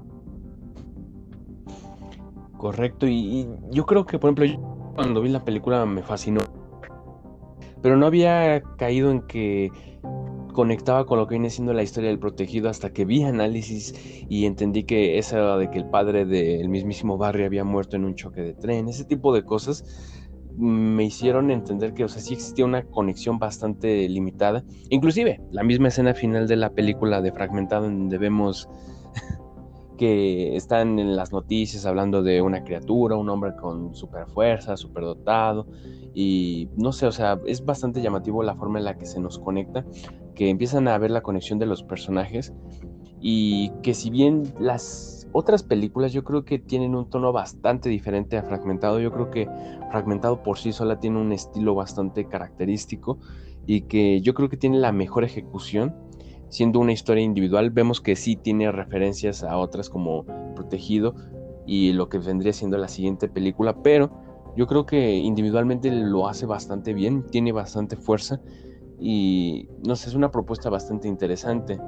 Correcto, 2.57 3.07
y, 3.07 3.47
yo 3.71 3.85
creo 3.85 4.05
que, 4.05 4.19
por 4.19 4.29
ejemplo, 4.29 4.45
yo 4.45 4.93
cuando 4.95 5.21
vi 5.21 5.29
la 5.29 5.43
película 5.43 5.85
me 5.85 6.03
fascinó, 6.03 6.41
pero 7.81 7.97
no 7.97 8.05
había 8.05 8.61
caído 8.77 9.11
en 9.11 9.21
que 9.23 9.71
conectaba 10.53 11.05
con 11.05 11.17
lo 11.17 11.27
que 11.27 11.35
viene 11.35 11.49
siendo 11.49 11.73
la 11.73 11.81
historia 11.81 12.09
del 12.09 12.19
protegido 12.19 12.69
hasta 12.69 12.91
que 12.91 13.05
vi 13.05 13.23
análisis 13.23 13.95
y 14.29 14.45
entendí 14.45 14.83
que 14.83 15.17
esa 15.17 15.57
de 15.57 15.71
que 15.71 15.79
el 15.79 15.89
padre 15.89 16.25
del 16.25 16.69
mismísimo 16.69 17.17
Barry 17.17 17.45
había 17.45 17.63
muerto 17.63 17.95
en 17.95 18.05
un 18.05 18.15
choque 18.15 18.41
de 18.41 18.53
tren, 18.53 18.87
ese 18.89 19.05
tipo 19.05 19.33
de 19.33 19.43
cosas 19.43 20.20
me 20.57 21.03
hicieron 21.05 21.51
entender 21.51 21.93
que, 21.93 22.03
o 22.03 22.07
sea, 22.07 22.21
sí 22.21 22.33
existía 22.33 22.65
una 22.65 22.83
conexión 22.83 23.39
bastante 23.39 24.07
limitada. 24.09 24.63
Inclusive, 24.89 25.41
la 25.51 25.63
misma 25.63 25.89
escena 25.89 26.13
final 26.13 26.47
de 26.47 26.55
la 26.55 26.71
película 26.71 27.21
de 27.21 27.31
Fragmentado, 27.31 27.85
en 27.85 27.99
donde 27.99 28.17
vemos 28.17 28.69
que 29.97 30.55
están 30.55 30.99
en 30.99 31.15
las 31.15 31.31
noticias 31.31 31.85
hablando 31.85 32.23
de 32.23 32.41
una 32.41 32.63
criatura, 32.63 33.15
un 33.15 33.29
hombre 33.29 33.55
con 33.55 33.95
super 33.95 34.27
fuerza, 34.27 34.77
super 34.77 35.03
dotado, 35.03 35.67
y 36.13 36.69
no 36.75 36.91
sé, 36.91 37.07
o 37.07 37.11
sea, 37.11 37.39
es 37.45 37.63
bastante 37.63 38.01
llamativo 38.01 38.43
la 38.43 38.55
forma 38.55 38.79
en 38.79 38.85
la 38.85 38.97
que 38.97 39.05
se 39.05 39.19
nos 39.19 39.39
conecta, 39.39 39.85
que 40.35 40.49
empiezan 40.49 40.87
a 40.87 40.97
ver 40.97 41.11
la 41.11 41.21
conexión 41.21 41.59
de 41.59 41.65
los 41.65 41.83
personajes 41.83 42.53
y 43.21 43.69
que 43.83 43.93
si 43.93 44.09
bien 44.09 44.43
las 44.59 45.10
otras 45.33 45.63
películas 45.63 46.13
yo 46.13 46.23
creo 46.23 46.45
que 46.45 46.59
tienen 46.59 46.95
un 46.95 47.09
tono 47.09 47.31
bastante 47.31 47.89
diferente 47.89 48.37
a 48.37 48.43
Fragmentado, 48.43 48.99
yo 48.99 49.11
creo 49.11 49.29
que 49.31 49.47
Fragmentado 49.89 50.43
por 50.43 50.57
sí 50.57 50.71
sola 50.73 50.99
tiene 50.99 51.19
un 51.19 51.31
estilo 51.31 51.75
bastante 51.75 52.25
característico 52.27 53.19
y 53.65 53.81
que 53.81 54.21
yo 54.21 54.33
creo 54.33 54.49
que 54.49 54.57
tiene 54.57 54.79
la 54.79 54.91
mejor 54.91 55.23
ejecución. 55.23 55.95
Siendo 56.49 56.79
una 56.79 56.91
historia 56.91 57.23
individual, 57.23 57.69
vemos 57.69 58.01
que 58.01 58.17
sí 58.17 58.35
tiene 58.35 58.71
referencias 58.71 59.43
a 59.43 59.57
otras 59.57 59.89
como 59.89 60.25
Protegido 60.55 61.15
y 61.65 61.93
lo 61.93 62.09
que 62.09 62.17
vendría 62.17 62.51
siendo 62.51 62.77
la 62.77 62.89
siguiente 62.89 63.29
película, 63.29 63.81
pero 63.81 64.11
yo 64.57 64.67
creo 64.67 64.85
que 64.85 65.15
individualmente 65.15 65.89
lo 65.91 66.27
hace 66.27 66.45
bastante 66.45 66.93
bien, 66.93 67.25
tiene 67.27 67.53
bastante 67.53 67.95
fuerza 67.95 68.41
y 68.99 69.69
no 69.87 69.95
sé, 69.95 70.09
es 70.09 70.15
una 70.15 70.29
propuesta 70.29 70.69
bastante 70.69 71.07
interesante. 71.07 71.79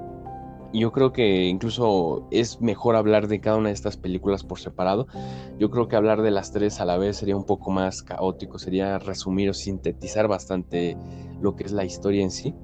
Yo 0.74 0.92
creo 0.92 1.14
que 1.14 1.46
incluso 1.46 2.28
es 2.32 2.60
mejor 2.60 2.96
hablar 2.96 3.28
de 3.28 3.40
cada 3.40 3.58
una 3.58 3.70
de 3.70 3.76
estas 3.76 3.96
películas 3.96 4.44
por 4.44 4.60
separado. 4.60 5.08
Yo 5.60 5.70
creo 5.70 5.88
que 5.88 5.96
hablar 5.96 6.24
de 6.24 6.32
las 6.32 6.52
tres 6.52 6.80
a 6.80 6.86
la 6.86 6.98
vez 6.98 7.18
sería 7.18 7.38
un 7.38 7.46
poco 7.46 7.70
más 7.70 8.02
caótico, 8.02 8.58
sería 8.58 8.98
resumir 8.98 9.50
o 9.50 9.54
sintetizar 9.54 10.28
bastante 10.28 10.98
lo 11.40 11.56
que 11.56 11.64
es 11.66 11.72
la 11.72 11.86
historia 11.86 12.24
en 12.24 12.32
sí. 12.32 12.56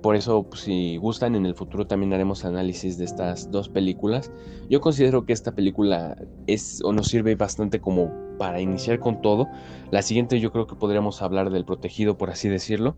Por 0.00 0.16
eso, 0.16 0.44
pues, 0.44 0.62
si 0.62 0.96
gustan, 0.96 1.34
en 1.34 1.44
el 1.44 1.54
futuro 1.54 1.86
también 1.86 2.14
haremos 2.14 2.44
análisis 2.44 2.96
de 2.96 3.04
estas 3.04 3.50
dos 3.50 3.68
películas. 3.68 4.32
Yo 4.70 4.80
considero 4.80 5.26
que 5.26 5.32
esta 5.32 5.52
película 5.52 6.16
es 6.46 6.80
o 6.84 6.92
nos 6.92 7.08
sirve 7.08 7.34
bastante 7.34 7.80
como 7.80 8.10
para 8.38 8.60
iniciar 8.60 9.00
con 9.00 9.20
todo. 9.20 9.48
La 9.90 10.00
siguiente 10.00 10.40
yo 10.40 10.52
creo 10.52 10.66
que 10.66 10.76
podríamos 10.76 11.20
hablar 11.20 11.50
del 11.50 11.66
protegido, 11.66 12.16
por 12.16 12.30
así 12.30 12.48
decirlo. 12.48 12.96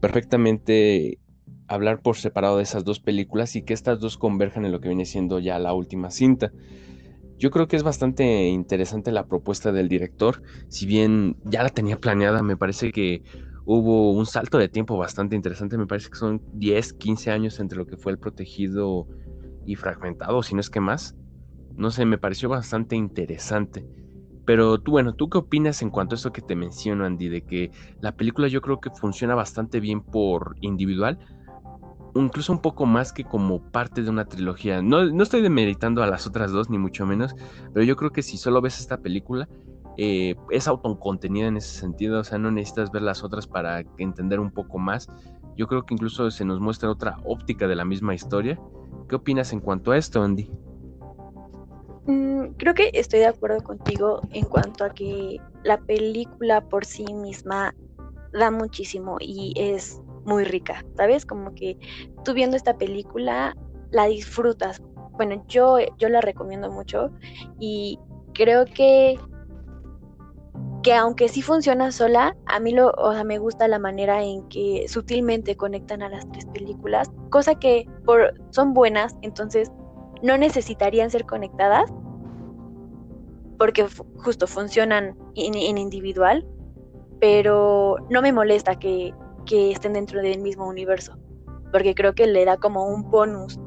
Perfectamente 0.00 1.20
hablar 1.74 2.00
por 2.00 2.16
separado 2.16 2.58
de 2.58 2.62
esas 2.62 2.84
dos 2.84 3.00
películas 3.00 3.56
y 3.56 3.62
que 3.62 3.74
estas 3.74 4.00
dos 4.00 4.18
converjan 4.18 4.64
en 4.64 4.72
lo 4.72 4.80
que 4.80 4.88
viene 4.88 5.04
siendo 5.04 5.38
ya 5.38 5.58
la 5.58 5.74
última 5.74 6.10
cinta. 6.10 6.52
Yo 7.38 7.50
creo 7.50 7.66
que 7.66 7.76
es 7.76 7.82
bastante 7.82 8.46
interesante 8.46 9.10
la 9.10 9.26
propuesta 9.26 9.72
del 9.72 9.88
director. 9.88 10.42
Si 10.68 10.86
bien 10.86 11.36
ya 11.44 11.62
la 11.62 11.70
tenía 11.70 11.98
planeada, 11.98 12.42
me 12.42 12.56
parece 12.56 12.92
que 12.92 13.22
hubo 13.64 14.12
un 14.12 14.26
salto 14.26 14.58
de 14.58 14.68
tiempo 14.68 14.96
bastante 14.96 15.34
interesante. 15.34 15.76
Me 15.76 15.86
parece 15.86 16.08
que 16.10 16.18
son 16.18 16.40
10, 16.52 16.92
15 16.92 17.30
años 17.30 17.58
entre 17.58 17.78
lo 17.78 17.86
que 17.86 17.96
fue 17.96 18.12
el 18.12 18.18
protegido 18.18 19.08
y 19.66 19.74
fragmentado, 19.76 20.42
si 20.42 20.54
no 20.54 20.60
es 20.60 20.70
que 20.70 20.80
más. 20.80 21.16
No 21.76 21.90
sé, 21.90 22.04
me 22.04 22.18
pareció 22.18 22.48
bastante 22.48 22.96
interesante. 22.96 23.84
Pero 24.44 24.78
tú, 24.78 24.92
bueno, 24.92 25.14
¿tú 25.14 25.28
qué 25.28 25.38
opinas 25.38 25.82
en 25.82 25.90
cuanto 25.90 26.14
a 26.14 26.18
eso 26.18 26.32
que 26.32 26.42
te 26.42 26.56
menciono, 26.56 27.04
Andy? 27.04 27.28
De 27.28 27.42
que 27.42 27.70
la 28.00 28.12
película 28.12 28.48
yo 28.48 28.60
creo 28.60 28.80
que 28.80 28.90
funciona 28.90 29.34
bastante 29.34 29.80
bien 29.80 30.02
por 30.02 30.56
individual, 30.60 31.18
incluso 32.14 32.52
un 32.52 32.60
poco 32.60 32.86
más 32.86 33.12
que 33.12 33.24
como 33.24 33.62
parte 33.70 34.02
de 34.02 34.10
una 34.10 34.26
trilogía. 34.26 34.82
No, 34.82 35.04
no 35.04 35.22
estoy 35.22 35.42
demeritando 35.42 36.02
a 36.02 36.06
las 36.06 36.26
otras 36.26 36.52
dos, 36.52 36.70
ni 36.70 36.78
mucho 36.78 37.06
menos, 37.06 37.34
pero 37.72 37.84
yo 37.84 37.96
creo 37.96 38.10
que 38.10 38.22
si 38.22 38.36
solo 38.36 38.60
ves 38.60 38.80
esta 38.80 38.98
película, 38.98 39.48
eh, 39.96 40.34
es 40.50 40.68
autocontenida 40.68 41.46
en 41.46 41.56
ese 41.56 41.78
sentido, 41.78 42.20
o 42.20 42.24
sea, 42.24 42.38
no 42.38 42.50
necesitas 42.50 42.90
ver 42.90 43.02
las 43.02 43.22
otras 43.22 43.46
para 43.46 43.82
entender 43.98 44.40
un 44.40 44.50
poco 44.50 44.78
más. 44.78 45.08
Yo 45.56 45.66
creo 45.66 45.84
que 45.84 45.94
incluso 45.94 46.30
se 46.30 46.44
nos 46.44 46.60
muestra 46.60 46.90
otra 46.90 47.16
óptica 47.24 47.66
de 47.66 47.76
la 47.76 47.84
misma 47.84 48.14
historia. 48.14 48.58
¿Qué 49.08 49.16
opinas 49.16 49.52
en 49.52 49.60
cuanto 49.60 49.92
a 49.92 49.98
esto, 49.98 50.22
Andy? 50.22 50.50
Mm, 52.06 52.54
creo 52.56 52.74
que 52.74 52.90
estoy 52.94 53.20
de 53.20 53.26
acuerdo 53.26 53.62
contigo 53.62 54.22
en 54.30 54.44
cuanto 54.46 54.84
a 54.84 54.90
que 54.90 55.38
la 55.62 55.78
película 55.78 56.62
por 56.62 56.84
sí 56.84 57.04
misma 57.12 57.74
da 58.32 58.50
muchísimo 58.50 59.18
y 59.20 59.52
es 59.56 60.00
muy 60.24 60.44
rica, 60.44 60.84
¿sabes? 60.96 61.26
Como 61.26 61.54
que 61.54 61.78
tú 62.24 62.34
viendo 62.34 62.56
esta 62.56 62.76
película 62.76 63.56
la 63.90 64.06
disfrutas. 64.06 64.82
Bueno, 65.12 65.44
yo, 65.48 65.78
yo 65.98 66.08
la 66.08 66.20
recomiendo 66.20 66.70
mucho 66.70 67.10
y 67.58 67.98
creo 68.32 68.64
que 68.64 69.18
que 70.82 70.94
aunque 70.94 71.28
sí 71.28 71.42
funciona 71.42 71.92
sola, 71.92 72.36
a 72.46 72.58
mí 72.58 72.72
lo, 72.72 72.90
o 72.98 73.12
sea, 73.12 73.24
me 73.24 73.38
gusta 73.38 73.68
la 73.68 73.78
manera 73.78 74.22
en 74.22 74.48
que 74.48 74.86
sutilmente 74.88 75.56
conectan 75.56 76.02
a 76.02 76.08
las 76.08 76.28
tres 76.32 76.46
películas, 76.46 77.10
cosa 77.30 77.54
que 77.54 77.88
por, 78.04 78.34
son 78.50 78.74
buenas, 78.74 79.16
entonces 79.22 79.70
no 80.22 80.36
necesitarían 80.36 81.10
ser 81.10 81.24
conectadas, 81.24 81.90
porque 83.58 83.86
justo 84.16 84.46
funcionan 84.46 85.16
en, 85.36 85.78
individual, 85.78 86.44
pero 87.20 87.96
no 88.10 88.20
me 88.20 88.32
molesta 88.32 88.76
que, 88.76 89.14
estén 89.50 89.94
dentro 89.94 90.20
del 90.20 90.40
mismo 90.40 90.66
universo, 90.66 91.18
porque 91.70 91.94
creo 91.94 92.14
que 92.14 92.26
le 92.26 92.44
da 92.44 92.56
como 92.56 92.86
un 92.86 93.10
bonus 93.10 93.58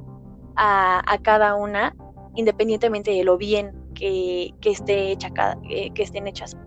a, 0.55 1.03
cada 1.21 1.55
una, 1.55 1.95
independientemente 2.35 3.11
de 3.11 3.23
lo 3.23 3.37
bien 3.37 3.73
que, 3.93 4.53
esté 4.63 5.11
hecha 5.11 5.29
que 5.31 6.03
estén 6.03 6.27
hechas. 6.27 6.57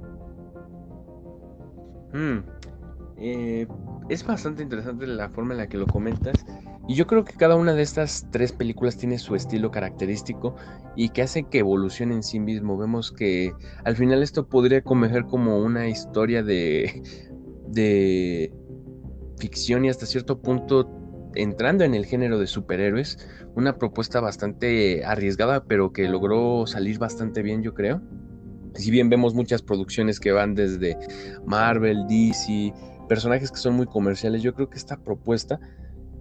Mm, 2.12 2.38
eh, 3.18 3.66
es 4.09 4.25
bastante 4.25 4.62
interesante 4.62 5.07
la 5.07 5.29
forma 5.29 5.53
en 5.55 5.59
la 5.59 5.68
que 5.68 5.77
lo 5.77 5.87
comentas. 5.87 6.44
Y 6.87 6.94
yo 6.94 7.07
creo 7.07 7.25
que 7.25 7.35
cada 7.35 7.57
una 7.57 7.75
de 7.75 7.83
estas 7.83 8.27
tres 8.31 8.53
películas 8.53 8.97
tiene 8.97 9.18
su 9.18 9.35
estilo 9.35 9.71
característico 9.71 10.57
y 10.97 11.11
que 11.11 11.21
hace 11.21 11.44
que 11.44 11.59
evolucione 11.59 12.14
en 12.14 12.23
sí 12.23 12.40
mismo. 12.40 12.79
Vemos 12.79 13.12
que 13.12 13.53
al 13.85 13.97
final 13.97 14.23
esto 14.23 14.49
podría 14.49 14.83
converger 14.83 15.27
como 15.27 15.59
una 15.59 15.88
historia 15.88 16.42
de, 16.42 17.03
de 17.66 18.51
ficción 19.38 19.85
y 19.85 19.88
hasta 19.88 20.07
cierto 20.07 20.40
punto 20.40 20.90
entrando 21.35 21.85
en 21.85 21.94
el 21.94 22.07
género 22.07 22.38
de 22.38 22.46
superhéroes. 22.46 23.18
Una 23.55 23.79
propuesta 23.79 24.20
bastante 24.20 25.05
arriesgada, 25.05 25.64
pero 25.64 25.92
que 25.92 26.09
logró 26.09 26.66
salir 26.66 26.98
bastante 26.98 27.42
bien, 27.42 27.62
yo 27.62 27.74
creo 27.74 28.03
si 28.79 28.90
bien 28.90 29.09
vemos 29.09 29.35
muchas 29.35 29.62
producciones 29.62 30.20
que 30.20 30.33
van 30.33 30.55
desde 30.55 30.96
Marvel, 31.44 32.07
DC, 32.09 32.72
personajes 33.09 33.51
que 33.51 33.59
son 33.59 33.74
muy 33.74 33.87
comerciales, 33.87 34.42
yo 34.42 34.55
creo 34.55 34.70
que 34.70 34.79
esta 34.79 34.96
propuesta 34.96 35.59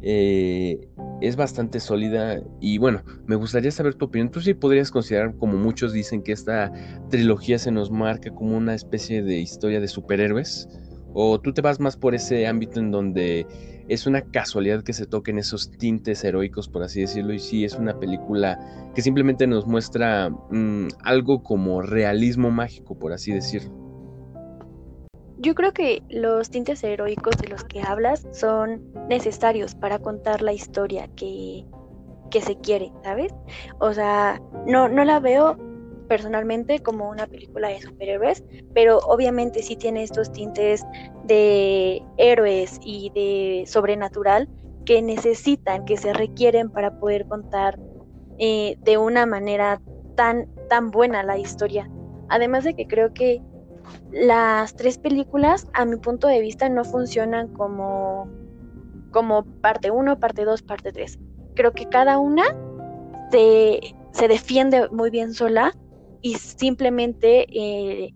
eh, 0.02 0.80
es 1.22 1.36
bastante 1.36 1.80
sólida 1.80 2.42
y 2.60 2.78
bueno, 2.78 3.04
me 3.26 3.36
gustaría 3.36 3.72
saber 3.72 3.96
tu 3.96 4.06
opinión. 4.06 4.30
¿Tú 4.32 4.42
sí 4.42 4.54
podrías 4.54 4.92
considerar, 4.92 5.36
como 5.38 5.58
muchos 5.58 5.94
dicen, 5.94 6.24
que 6.24 6.32
esta 6.32 6.72
trilogía 7.10 7.60
se 7.60 7.72
nos 7.72 7.92
marca 7.92 8.32
como 8.32 8.58
una 8.58 8.74
especie 8.74 9.24
de 9.24 9.40
historia 9.40 9.80
de 9.80 9.88
superhéroes? 9.88 10.68
¿O 11.14 11.40
tú 11.40 11.54
te 11.54 11.62
vas 11.62 11.80
más 11.80 11.98
por 11.98 12.14
ese 12.14 12.48
ámbito 12.48 12.80
en 12.80 12.92
donde 12.92 13.48
es 13.88 14.06
una 14.06 14.22
casualidad 14.22 14.84
que 14.84 14.94
se 14.94 15.06
toquen 15.06 15.38
esos 15.38 15.72
tintes 15.72 16.24
heroicos, 16.24 16.68
por 16.68 16.84
así 16.84 17.02
decirlo, 17.02 17.34
y 17.34 17.40
sí 17.40 17.64
es 17.64 17.76
una 17.76 17.98
película 18.00 18.60
que 18.94 19.02
simplemente 19.02 19.48
nos 19.48 19.66
muestra 19.66 20.30
mm, 20.30 20.90
algo 21.04 21.42
como 21.42 21.82
realismo 21.82 22.52
mágico, 22.52 22.98
por 22.98 23.14
así 23.14 23.32
decirlo. 23.32 23.72
Yo 25.40 25.54
creo 25.54 25.72
que 25.72 26.02
los 26.10 26.50
tintes 26.50 26.84
heroicos 26.84 27.38
de 27.38 27.48
los 27.48 27.64
que 27.64 27.82
hablas 27.82 28.28
son 28.32 28.92
necesarios 29.08 29.76
para 29.76 30.00
contar 30.00 30.42
la 30.42 30.52
historia 30.52 31.08
que, 31.16 31.64
que 32.32 32.42
se 32.42 32.58
quiere, 32.58 32.92
¿sabes? 33.04 33.34
O 33.80 33.94
sea, 33.94 34.42
no, 34.66 34.90
no 34.90 35.06
la 35.06 35.20
veo 35.20 35.56
personalmente 36.08 36.80
como 36.80 37.10
una 37.10 37.28
película 37.28 37.70
de 37.70 37.82
superhéroes, 37.82 38.44
pero 38.74 39.00
obviamente 39.00 39.62
sí 39.62 39.76
tiene 39.76 40.04
estos 40.04 40.32
tintes 40.32 40.86
de 41.26 42.02
héroes 42.18 42.80
y 42.84 43.12
de 43.14 43.66
sobrenatural 43.68 44.50
que 44.86 45.02
necesitan, 45.02 45.86
que 45.86 45.98
se 45.98 46.14
requieren 46.14 46.70
para 46.70 47.00
poder 47.00 47.28
contar 47.28 47.78
eh, 48.40 48.78
de 48.82 48.98
una 48.98 49.26
manera 49.26 49.82
tan, 50.16 50.48
tan 50.70 50.92
buena 50.92 51.24
la 51.24 51.38
historia. 51.38 51.90
Además 52.30 52.64
de 52.64 52.74
que 52.74 52.88
creo 52.88 53.14
que 53.14 53.42
las 54.12 54.76
tres 54.76 54.98
películas, 54.98 55.68
a 55.74 55.86
mi 55.86 55.98
punto 55.98 56.28
de 56.28 56.40
vista, 56.40 56.70
no 56.70 56.86
funcionan 56.86 57.50
como, 57.50 58.30
como 59.12 59.44
parte 59.62 59.92
1, 59.92 60.20
parte 60.20 60.46
2, 60.46 60.62
parte 60.62 60.92
3. 60.92 61.20
Creo 61.56 61.72
que 61.74 61.88
cada 61.88 62.18
una 62.18 62.44
se, 63.32 63.80
se 64.12 64.28
defiende 64.28 64.90
muy 64.90 65.10
bien 65.10 65.34
sola 65.34 65.74
y 66.22 66.36
simplemente 66.36 67.46
eh, 67.50 68.14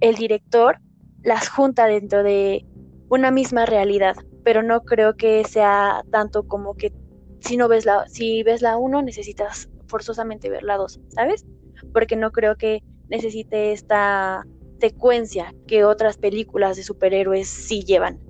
el 0.00 0.14
director 0.16 0.78
las 1.22 1.48
junta 1.48 1.86
dentro 1.86 2.22
de 2.22 2.64
una 3.08 3.30
misma 3.30 3.66
realidad, 3.66 4.16
pero 4.44 4.62
no 4.62 4.82
creo 4.82 5.16
que 5.16 5.44
sea 5.44 6.02
tanto 6.10 6.46
como 6.46 6.74
que 6.74 6.92
si 7.40 7.56
no 7.56 7.68
ves 7.68 7.84
la, 7.86 8.06
si 8.08 8.42
ves 8.42 8.62
la 8.62 8.76
uno 8.76 9.02
necesitas 9.02 9.68
forzosamente 9.86 10.50
ver 10.50 10.62
la 10.62 10.76
dos, 10.76 11.00
¿sabes? 11.08 11.44
Porque 11.92 12.16
no 12.16 12.30
creo 12.30 12.56
que 12.56 12.82
necesite 13.08 13.72
esta 13.72 14.44
secuencia 14.80 15.54
que 15.66 15.84
otras 15.84 16.16
películas 16.16 16.76
de 16.76 16.84
superhéroes 16.84 17.48
sí 17.48 17.82
llevan. 17.84 18.20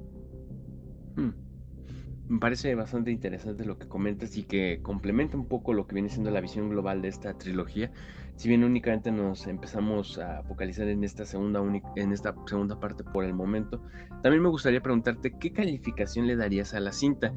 Me 2.30 2.38
parece 2.38 2.72
bastante 2.76 3.10
interesante 3.10 3.64
lo 3.64 3.76
que 3.76 3.88
comentas 3.88 4.36
y 4.36 4.44
que 4.44 4.78
complementa 4.84 5.36
un 5.36 5.48
poco 5.48 5.72
lo 5.72 5.88
que 5.88 5.94
viene 5.94 6.08
siendo 6.08 6.30
la 6.30 6.40
visión 6.40 6.68
global 6.68 7.02
de 7.02 7.08
esta 7.08 7.36
trilogía. 7.36 7.90
Si 8.36 8.48
bien 8.48 8.62
únicamente 8.62 9.10
nos 9.10 9.48
empezamos 9.48 10.16
a 10.16 10.44
focalizar 10.44 10.86
en 10.86 11.02
esta 11.02 11.24
segunda, 11.24 11.60
en 11.96 12.12
esta 12.12 12.32
segunda 12.46 12.78
parte 12.78 13.02
por 13.02 13.24
el 13.24 13.34
momento, 13.34 13.82
también 14.22 14.44
me 14.44 14.48
gustaría 14.48 14.80
preguntarte 14.80 15.36
qué 15.40 15.52
calificación 15.52 16.28
le 16.28 16.36
darías 16.36 16.72
a 16.72 16.78
la 16.78 16.92
cinta, 16.92 17.34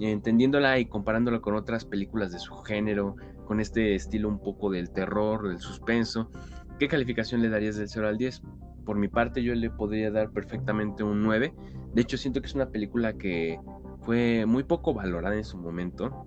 entendiéndola 0.00 0.76
y 0.80 0.86
comparándola 0.86 1.38
con 1.38 1.54
otras 1.54 1.84
películas 1.84 2.32
de 2.32 2.40
su 2.40 2.56
género, 2.62 3.14
con 3.46 3.60
este 3.60 3.94
estilo 3.94 4.28
un 4.28 4.40
poco 4.40 4.72
del 4.72 4.90
terror, 4.90 5.50
del 5.50 5.60
suspenso, 5.60 6.32
¿qué 6.80 6.88
calificación 6.88 7.42
le 7.42 7.48
darías 7.48 7.76
del 7.76 7.88
0 7.88 8.08
al 8.08 8.18
10? 8.18 8.42
Por 8.84 8.98
mi 8.98 9.06
parte 9.06 9.44
yo 9.44 9.54
le 9.54 9.70
podría 9.70 10.10
dar 10.10 10.32
perfectamente 10.32 11.04
un 11.04 11.22
9, 11.22 11.54
de 11.94 12.02
hecho 12.02 12.16
siento 12.16 12.40
que 12.40 12.48
es 12.48 12.56
una 12.56 12.70
película 12.70 13.12
que 13.12 13.60
fue 14.04 14.46
muy 14.46 14.64
poco 14.64 14.94
valorada 14.94 15.36
en 15.36 15.44
su 15.44 15.56
momento, 15.58 16.26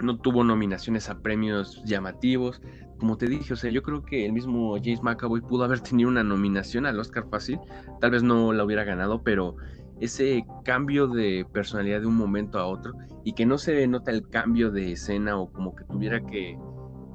no 0.00 0.18
tuvo 0.18 0.44
nominaciones 0.44 1.08
a 1.08 1.20
premios 1.20 1.82
llamativos, 1.84 2.60
como 2.98 3.16
te 3.16 3.26
dije, 3.26 3.52
o 3.52 3.56
sea, 3.56 3.70
yo 3.70 3.82
creo 3.82 4.02
que 4.02 4.26
el 4.26 4.32
mismo 4.32 4.76
James 4.76 5.02
McAvoy 5.02 5.40
pudo 5.40 5.64
haber 5.64 5.80
tenido 5.82 6.08
una 6.08 6.22
nominación 6.22 6.86
al 6.86 6.98
Oscar 6.98 7.26
fácil, 7.30 7.58
tal 8.00 8.10
vez 8.10 8.22
no 8.22 8.52
la 8.52 8.64
hubiera 8.64 8.84
ganado, 8.84 9.22
pero 9.22 9.56
ese 10.00 10.44
cambio 10.64 11.08
de 11.08 11.46
personalidad 11.52 12.00
de 12.00 12.06
un 12.06 12.16
momento 12.16 12.58
a 12.58 12.66
otro 12.66 12.92
y 13.24 13.32
que 13.32 13.46
no 13.46 13.56
se 13.56 13.86
nota 13.86 14.10
el 14.10 14.28
cambio 14.28 14.70
de 14.70 14.92
escena 14.92 15.38
o 15.38 15.50
como 15.50 15.74
que 15.74 15.84
tuviera 15.84 16.20
que, 16.20 16.58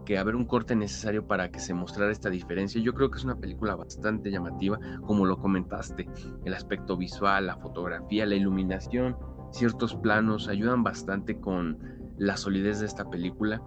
que 0.06 0.18
haber 0.18 0.36
un 0.36 0.46
corte 0.46 0.76
necesario 0.76 1.28
para 1.28 1.52
que 1.52 1.60
se 1.60 1.76
mostrara 1.76 2.12
esta 2.12 2.30
diferencia. 2.32 2.82
Yo 2.82 2.94
creo 2.94 3.12
que 3.12 3.20
es 3.20 3.24
una 3.24 3.40
película 3.40 3.76
bastante 3.76 4.32
llamativa, 4.32 4.80
como 5.06 5.26
lo 5.26 5.38
comentaste, 5.38 6.10
el 6.44 6.54
aspecto 6.56 6.98
visual, 6.98 7.48
la 7.48 7.58
fotografía, 7.58 8.26
la 8.26 8.36
iluminación, 8.36 9.16
ciertos 9.52 9.96
planos 9.96 10.48
ayudan 10.48 10.84
bastante 10.84 11.40
con 11.40 11.78
la 12.18 12.38
solidez 12.38 12.80
de 12.80 12.86
esta 12.86 13.10
película 13.10 13.62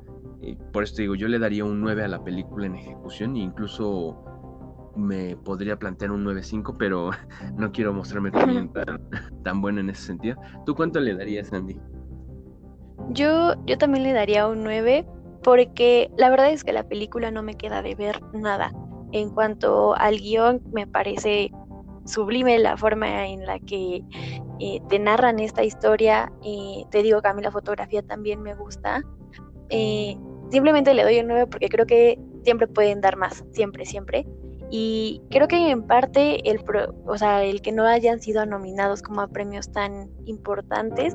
por 0.73 0.83
esto 0.83 1.03
digo, 1.03 1.15
yo 1.15 1.29
le 1.29 1.39
daría 1.39 1.65
un 1.65 1.81
9 1.81 2.05
a 2.05 2.09
la 2.09 2.23
película 2.23 2.67
en 2.67 2.77
ejecución 2.77 3.37
e 3.37 3.41
incluso 3.41 4.23
me 4.97 5.37
podría 5.37 5.77
plantear 5.77 6.11
un 6.11 6.25
9.5, 6.25 6.77
pero 6.79 7.11
no 7.57 7.73
quiero 7.73 7.93
mostrarme 7.93 8.31
también 8.31 8.71
tan, 8.73 9.61
bueno 9.61 9.81
en 9.81 9.91
ese 9.91 10.03
sentido. 10.03 10.37
¿Tú 10.67 10.75
cuánto 10.75 11.01
le 11.01 11.15
darías, 11.15 11.53
Andy? 11.53 11.79
Yo, 13.11 13.55
yo 13.67 13.79
también 13.79 14.05
le 14.05 14.13
daría 14.13 14.47
un 14.49 14.65
9 14.65 15.07
porque 15.43 16.11
la 16.17 16.31
verdad 16.31 16.51
es 16.51 16.65
que 16.65 16.73
la 16.73 16.89
película 16.89 17.31
no 17.31 17.43
me 17.43 17.55
queda 17.55 17.83
de 17.83 17.95
ver 17.95 18.21
nada. 18.33 18.73
En 19.13 19.31
cuanto 19.31 19.95
al 19.97 20.19
guion, 20.19 20.63
me 20.73 20.87
parece 20.87 21.53
sublime 22.07 22.59
la 22.59 22.77
forma 22.77 23.27
en 23.27 23.47
la 23.47 23.59
que 23.59 24.03
eh, 24.67 24.81
te 24.89 24.99
narran 24.99 25.41
esta 25.41 25.63
historia. 25.63 26.33
Eh, 26.43 26.87
te 26.91 27.03
digo 27.03 27.21
que 27.21 27.29
a 27.29 27.35
mí 27.35 27.43
la 27.43 27.51
fotografía 27.51 28.01
también 28.01 28.41
me 28.41 28.55
gusta. 28.55 29.03
Eh, 29.69 30.17
simplemente 30.51 30.95
le 30.95 31.03
doy 31.03 31.21
un 31.21 31.27
9 31.27 31.49
porque 31.49 31.69
creo 31.69 31.85
que 31.85 32.19
siempre 32.45 32.67
pueden 32.67 33.03
dar 33.03 33.19
más, 33.19 33.45
siempre, 33.53 33.85
siempre. 33.85 34.27
Y 34.71 35.21
creo 35.29 35.49
que 35.49 35.71
en 35.71 35.83
parte 35.83 36.49
el, 36.49 36.65
o 37.05 37.19
sea, 37.19 37.45
el 37.45 37.61
que 37.61 37.73
no 37.73 37.85
hayan 37.85 38.21
sido 38.21 38.47
nominados 38.47 39.03
como 39.03 39.21
a 39.21 39.29
premios 39.29 39.71
tan 39.71 40.09
importantes, 40.25 41.15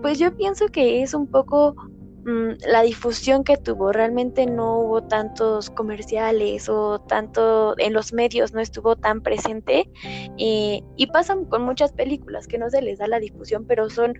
pues 0.00 0.20
yo 0.20 0.32
pienso 0.36 0.68
que 0.68 1.02
es 1.02 1.14
un 1.14 1.26
poco 1.26 1.74
la 2.24 2.82
difusión 2.82 3.44
que 3.44 3.56
tuvo. 3.56 3.92
Realmente 3.92 4.46
no 4.46 4.78
hubo 4.80 5.02
tantos 5.02 5.70
comerciales 5.70 6.68
o 6.68 7.00
tanto 7.00 7.74
en 7.78 7.92
los 7.92 8.12
medios 8.12 8.52
no 8.52 8.60
estuvo 8.60 8.96
tan 8.96 9.20
presente. 9.22 9.90
Y 10.36 11.06
pasan 11.12 11.44
con 11.46 11.62
muchas 11.62 11.92
películas 11.92 12.46
que 12.46 12.58
no 12.58 12.70
se 12.70 12.82
les 12.82 12.98
da 12.98 13.08
la 13.08 13.18
difusión, 13.18 13.64
pero 13.66 13.90
son 13.90 14.14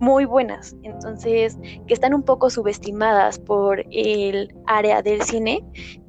muy 0.00 0.24
buenas, 0.24 0.74
entonces 0.82 1.58
que 1.86 1.92
están 1.92 2.14
un 2.14 2.22
poco 2.22 2.48
subestimadas 2.48 3.38
por 3.38 3.84
el 3.90 4.48
área 4.66 5.02
del 5.02 5.20
cine 5.20 5.62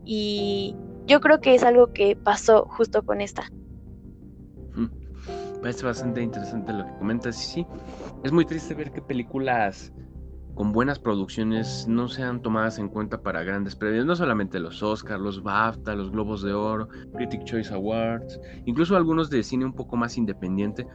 y 0.05 0.77
yo 1.05 1.19
creo 1.19 1.41
que 1.41 1.55
es 1.55 1.63
algo 1.63 1.91
que 1.91 2.15
pasó 2.15 2.65
justo 2.69 3.03
con 3.03 3.19
esta. 3.19 3.43
parece 5.61 5.85
bastante 5.85 6.21
interesante 6.21 6.73
lo 6.73 6.85
que 6.85 6.93
comentas. 6.93 7.37
Y 7.43 7.47
sí, 7.53 7.67
es 8.23 8.31
muy 8.31 8.45
triste 8.45 8.73
ver 8.73 8.91
que 8.91 9.01
películas 9.01 9.91
con 10.61 10.73
buenas 10.73 10.99
producciones 10.99 11.87
no 11.87 12.07
sean 12.07 12.39
tomadas 12.43 12.77
en 12.77 12.87
cuenta 12.87 13.23
para 13.23 13.41
grandes 13.41 13.75
premios, 13.75 14.05
no 14.05 14.15
solamente 14.15 14.59
los 14.59 14.83
Oscars, 14.83 15.19
los 15.19 15.41
BAFTA, 15.41 15.95
los 15.95 16.11
Globos 16.11 16.43
de 16.43 16.53
Oro, 16.53 16.87
Critic 17.15 17.45
Choice 17.45 17.73
Awards, 17.73 18.39
incluso 18.65 18.95
algunos 18.95 19.31
de 19.31 19.41
cine 19.41 19.65
un 19.65 19.73
poco 19.73 19.97
más 19.97 20.19
independiente, 20.19 20.85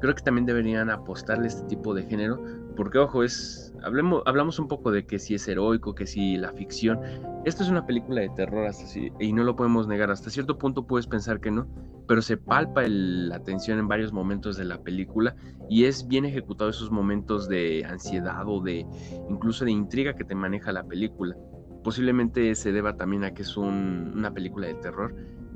creo 0.00 0.14
que 0.14 0.22
también 0.22 0.46
deberían 0.46 0.88
apostarle 0.88 1.48
este 1.48 1.64
tipo 1.64 1.92
de 1.92 2.04
género, 2.04 2.42
porque 2.76 2.98
ojo, 2.98 3.22
es 3.22 3.74
hablemos, 3.82 4.22
hablamos 4.26 4.58
un 4.58 4.68
poco 4.68 4.90
de 4.90 5.06
que 5.06 5.18
si 5.18 5.34
es 5.34 5.46
heroico, 5.48 5.94
que 5.94 6.06
si 6.06 6.36
la 6.36 6.52
ficción, 6.52 7.00
esto 7.44 7.62
es 7.62 7.68
una 7.68 7.86
película 7.86 8.20
de 8.20 8.30
terror 8.30 8.70
y 9.18 9.32
no 9.32 9.44
lo 9.44 9.56
podemos 9.56 9.86
negar, 9.86 10.10
hasta 10.10 10.30
cierto 10.30 10.58
punto 10.58 10.86
puedes 10.86 11.06
pensar 11.06 11.40
que 11.40 11.50
no, 11.50 11.66
pero 12.06 12.22
se 12.22 12.36
palpa 12.36 12.82
la 12.86 13.42
tensión 13.42 13.78
en 13.78 13.88
varios 13.88 14.12
momentos 14.12 14.56
de 14.56 14.64
la 14.64 14.82
película 14.82 15.34
y 15.68 15.84
es 15.84 16.06
bien 16.08 16.24
ejecutado 16.24 16.70
esos 16.70 16.90
momentos 16.90 17.48
de 17.48 17.84
ansiedad 17.84 18.44
o 18.46 18.60
de 18.60 18.86
incluso 19.28 19.64
de 19.64 19.70
intriga 19.70 20.14
que 20.14 20.24
te 20.24 20.34
maneja 20.34 20.72
la 20.72 20.84
película. 20.84 21.36
Posiblemente 21.84 22.54
se 22.54 22.72
deba 22.72 22.96
también 22.96 23.24
a 23.24 23.32
que 23.32 23.42
es 23.42 23.56
una 23.56 24.34
película 24.34 24.66
de 24.66 24.74
terror, 24.74 25.14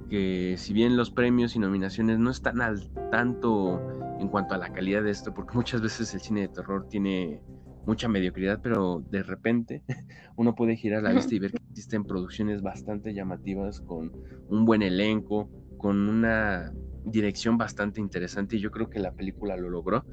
que 0.09 0.57
si 0.59 0.73
bien 0.73 0.97
los 0.97 1.11
premios 1.11 1.57
y 1.57 1.59
nominaciones 1.59 2.19
no 2.19 2.31
están 2.31 2.61
al 2.61 2.91
tanto 3.11 3.81
en 4.21 4.29
cuanto 4.29 4.55
a 4.55 4.59
la 4.59 4.73
calidad 4.73 5.03
de 5.03 5.11
esto, 5.11 5.35
porque 5.35 5.55
muchas 5.55 5.81
veces 5.81 6.13
el 6.15 6.21
cine 6.21 6.43
de 6.43 6.49
terror 6.49 6.89
tiene 6.89 7.41
mucha 7.87 8.09
mediocridad, 8.09 8.61
pero 8.63 9.05
de 9.11 9.23
repente 9.23 9.83
uno 10.37 10.55
puede 10.55 10.77
girar 10.77 11.03
la 11.03 11.13
vista 11.13 11.35
y 11.35 11.39
ver 11.39 11.53
que 11.53 11.59
existen 11.71 12.05
producciones 12.05 12.63
bastante 12.63 13.13
llamativas 13.15 13.81
con 13.81 14.13
un 14.49 14.65
buen 14.65 14.83
elenco, 14.83 15.51
con 15.79 16.09
una 16.09 16.73
dirección 17.05 17.59
bastante 17.59 18.01
interesante 18.01 18.57
y 18.57 18.61
yo 18.61 18.71
creo 18.71 18.89
que 18.89 18.99
la 18.99 19.13
película 19.13 19.57
lo 19.57 19.69
logró 19.69 20.05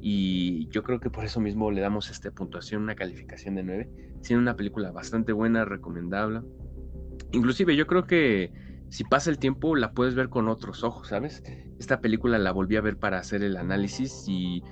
y 0.00 0.68
yo 0.68 0.82
creo 0.82 1.00
que 1.00 1.10
por 1.10 1.24
eso 1.24 1.40
mismo 1.40 1.70
le 1.70 1.80
damos 1.80 2.10
esta 2.10 2.30
puntuación, 2.30 2.82
una 2.82 2.94
calificación 2.94 3.54
de 3.54 3.62
9, 3.62 3.90
siendo 4.20 4.42
una 4.42 4.56
película 4.56 4.90
bastante 4.92 5.32
buena, 5.32 5.64
recomendable. 5.64 6.42
Inclusive 7.32 7.74
yo 7.74 7.86
creo 7.86 8.06
que 8.06 8.52
si 8.94 9.02
pasa 9.02 9.28
el 9.28 9.40
tiempo 9.40 9.74
la 9.74 9.90
puedes 9.90 10.14
ver 10.14 10.28
con 10.28 10.46
otros 10.46 10.84
ojos, 10.84 11.08
¿sabes? 11.08 11.42
Esta 11.80 12.00
película 12.00 12.38
la 12.38 12.52
volví 12.52 12.76
a 12.76 12.80
ver 12.80 12.96
para 12.96 13.18
hacer 13.18 13.42
el 13.42 13.56
análisis 13.56 14.26
y 14.28 14.62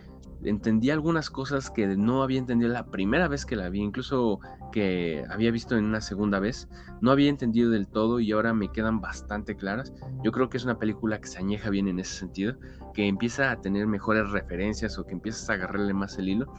entendí 0.44 0.90
algunas 0.90 1.30
cosas 1.30 1.70
que 1.70 1.86
no 1.96 2.22
había 2.22 2.38
entendido 2.38 2.70
la 2.70 2.86
primera 2.86 3.28
vez 3.28 3.46
que 3.46 3.56
la 3.56 3.68
vi, 3.68 3.80
incluso 3.80 4.40
que 4.72 5.24
había 5.30 5.50
visto 5.50 5.76
en 5.76 5.84
una 5.84 6.00
segunda 6.00 6.40
vez, 6.40 6.68
no 7.00 7.10
había 7.10 7.28
entendido 7.28 7.70
del 7.70 7.88
todo 7.88 8.20
y 8.20 8.32
ahora 8.32 8.52
me 8.54 8.70
quedan 8.70 9.00
bastante 9.00 9.56
claras. 9.56 9.92
Yo 10.22 10.32
creo 10.32 10.48
que 10.48 10.56
es 10.56 10.64
una 10.64 10.78
película 10.78 11.20
que 11.20 11.28
se 11.28 11.38
añeja 11.38 11.70
bien 11.70 11.88
en 11.88 11.98
ese 11.98 12.14
sentido, 12.14 12.56
que 12.94 13.06
empieza 13.06 13.50
a 13.50 13.60
tener 13.60 13.86
mejores 13.86 14.30
referencias 14.30 14.98
o 14.98 15.06
que 15.06 15.12
empiezas 15.12 15.48
a 15.50 15.54
agarrarle 15.54 15.94
más 15.94 16.18
el 16.18 16.28
hilo. 16.28 16.52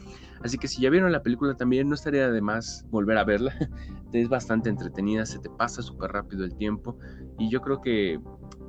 Así 0.44 0.58
que 0.58 0.68
si 0.68 0.82
ya 0.82 0.90
vieron 0.90 1.12
la 1.12 1.24
película 1.24 1.56
también, 1.56 1.88
no 1.90 1.96
estaría 1.96 2.30
de 2.30 2.42
más 2.42 2.86
volver 2.90 3.18
a 3.18 3.24
verla. 3.24 3.54
es 4.14 4.30
bastante 4.30 4.70
entretenida, 4.70 5.26
se 5.26 5.40
te 5.40 5.50
pasa 5.50 5.82
súper 5.82 6.12
rápido 6.12 6.46
el 6.46 6.56
tiempo 6.56 6.98
y 7.40 7.50
yo 7.50 7.62
creo 7.62 7.82
que 7.82 8.20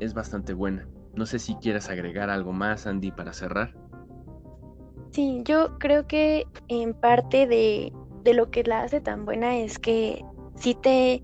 es 0.01 0.15
bastante 0.15 0.55
buena. 0.55 0.89
No 1.15 1.27
sé 1.27 1.39
si 1.39 1.55
quieres 1.57 1.91
agregar 1.91 2.31
algo 2.31 2.53
más, 2.53 2.87
Andy, 2.87 3.13
para 3.13 3.33
cerrar. 3.33 3.77
Sí, 5.15 5.43
yo 5.45 5.79
creo 5.79 6.09
que 6.09 6.45
en 6.67 6.93
parte 6.93 7.47
de, 7.47 7.93
lo 8.33 8.51
que 8.51 8.65
la 8.65 8.83
hace 8.83 9.01
tan 9.01 9.25
buena 9.25 9.57
es 9.59 9.79
que 9.79 10.25
sí 10.57 10.75
te, 10.75 11.23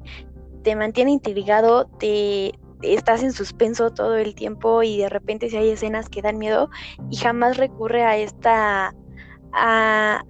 te 0.62 0.76
mantiene 0.76 1.11
intrigado, 1.11 1.87
te, 1.98 2.53
estás 2.83 3.24
en 3.24 3.33
suspenso 3.33 3.90
todo 3.90 4.16
el 4.16 4.37
tiempo 4.37 4.85
y 4.85 4.98
de 4.98 5.09
repente 5.09 5.50
si 5.50 5.57
hay 5.57 5.70
escenas 5.70 6.09
que 6.09 6.22
dan 6.22 6.38
miedo 6.38 6.70
y 7.11 7.16
jamás 7.16 7.57
recurre 7.57 8.05
a 8.05 8.16
esta 8.16 8.94
a, 9.55 10.22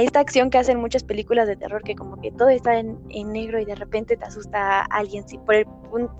esta 0.00 0.20
acción 0.20 0.50
que 0.50 0.58
hacen 0.58 0.78
muchas 0.78 1.02
películas 1.02 1.48
de 1.48 1.56
terror 1.56 1.82
que 1.82 1.94
como 1.94 2.20
que 2.20 2.32
todo 2.32 2.50
está 2.50 2.78
en, 2.78 2.98
negro 3.08 3.58
y 3.58 3.64
de 3.64 3.76
repente 3.76 4.18
te 4.18 4.24
asusta 4.26 4.80
a 4.80 4.84
alguien 4.84 5.24
por 5.46 5.54
el 5.54 5.66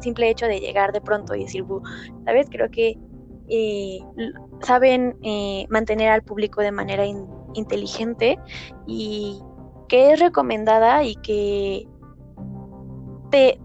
simple 0.01 0.31
hecho 0.31 0.47
de 0.47 0.61
llegar 0.61 0.93
de 0.93 1.03
pronto 1.03 1.35
y 1.35 1.45
decir, 1.45 1.65
¿sabes? 2.25 2.49
Creo 2.51 2.71
que 2.71 2.99
eh, 3.49 3.99
saben 4.63 5.17
eh, 5.23 5.67
mantener 5.69 6.11
al 6.11 6.23
público 6.23 6.61
de 6.61 6.73
manera 6.73 7.05
inteligente 7.55 8.39
y 8.87 9.41
que 9.89 10.13
es 10.13 10.21
recomendada 10.21 11.05
y 11.05 11.15
que 11.17 11.87
te, 13.31 13.59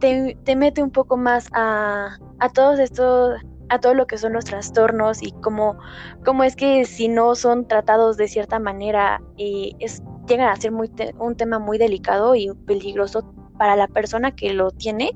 te, 0.43 0.55
mete 0.55 0.83
un 0.83 0.91
poco 0.91 1.17
más 1.17 1.47
a, 1.53 2.17
a 2.39 2.49
todos 2.49 2.79
estos 2.79 3.39
a 3.69 3.79
todo 3.79 3.93
lo 3.93 4.05
que 4.05 4.17
son 4.17 4.33
los 4.33 4.43
trastornos 4.43 5.23
y 5.23 5.31
cómo, 5.31 5.77
cómo 6.25 6.43
es 6.43 6.57
que 6.57 6.83
si 6.83 7.07
no 7.07 7.35
son 7.35 7.65
tratados 7.69 8.17
de 8.17 8.27
cierta 8.27 8.59
manera 8.59 9.21
eh, 9.37 9.71
es, 9.79 10.03
llegan 10.27 10.49
a 10.49 10.55
ser 10.57 10.73
muy 10.73 10.91
un 11.17 11.37
tema 11.37 11.57
muy 11.57 11.77
delicado 11.77 12.35
y 12.35 12.51
peligroso 12.65 13.33
para 13.57 13.77
la 13.77 13.87
persona 13.87 14.35
que 14.35 14.53
lo 14.53 14.71
tiene 14.71 15.11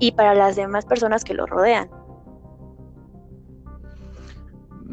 y 0.00 0.12
para 0.12 0.34
las 0.34 0.54
demás 0.54 0.84
personas 0.84 1.24
que 1.24 1.32
lo 1.32 1.46
rodean 1.46 1.88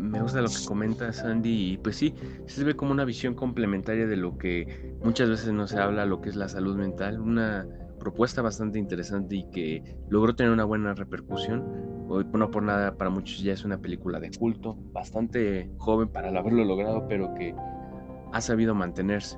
me 0.09 0.21
gusta 0.21 0.41
lo 0.41 0.49
que 0.49 0.65
comenta 0.65 1.13
Sandy 1.13 1.73
y 1.73 1.77
pues 1.77 1.95
sí, 1.95 2.15
se 2.45 2.63
ve 2.63 2.75
como 2.75 2.91
una 2.91 3.05
visión 3.05 3.35
complementaria 3.35 4.07
de 4.07 4.17
lo 4.17 4.37
que 4.37 4.95
muchas 5.03 5.29
veces 5.29 5.53
no 5.53 5.67
se 5.67 5.79
habla, 5.79 6.05
lo 6.05 6.21
que 6.21 6.29
es 6.29 6.35
la 6.35 6.49
salud 6.49 6.75
mental, 6.75 7.19
una 7.19 7.67
propuesta 7.99 8.41
bastante 8.41 8.79
interesante 8.79 9.35
y 9.35 9.49
que 9.51 9.97
logró 10.09 10.35
tener 10.35 10.51
una 10.51 10.63
buena 10.63 10.93
repercusión. 10.93 11.63
Hoy, 12.07 12.25
no 12.33 12.49
por 12.49 12.63
nada, 12.63 12.95
para 12.95 13.11
muchos 13.11 13.39
ya 13.43 13.53
es 13.53 13.63
una 13.63 13.77
película 13.77 14.19
de 14.19 14.31
culto, 14.31 14.75
bastante 14.93 15.69
joven 15.77 16.07
para 16.07 16.29
haberlo 16.29 16.63
logrado, 16.63 17.07
pero 17.07 17.33
que 17.35 17.53
ha 18.31 18.41
sabido 18.41 18.73
mantenerse. 18.73 19.37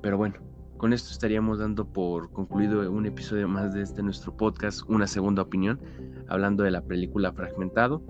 Pero 0.00 0.16
bueno, 0.16 0.36
con 0.84 0.92
esto 0.92 1.12
estaríamos 1.12 1.60
dando 1.60 1.86
por 1.86 2.30
concluido 2.30 2.92
un 2.92 3.06
episodio 3.06 3.48
más 3.48 3.72
de 3.72 3.80
este 3.80 4.02
nuestro 4.02 4.36
podcast, 4.36 4.82
una 4.86 5.06
segunda 5.06 5.40
opinión, 5.40 5.80
hablando 6.28 6.62
de 6.62 6.70
la 6.70 6.82
película 6.82 7.32
Fragmentado. 7.32 8.02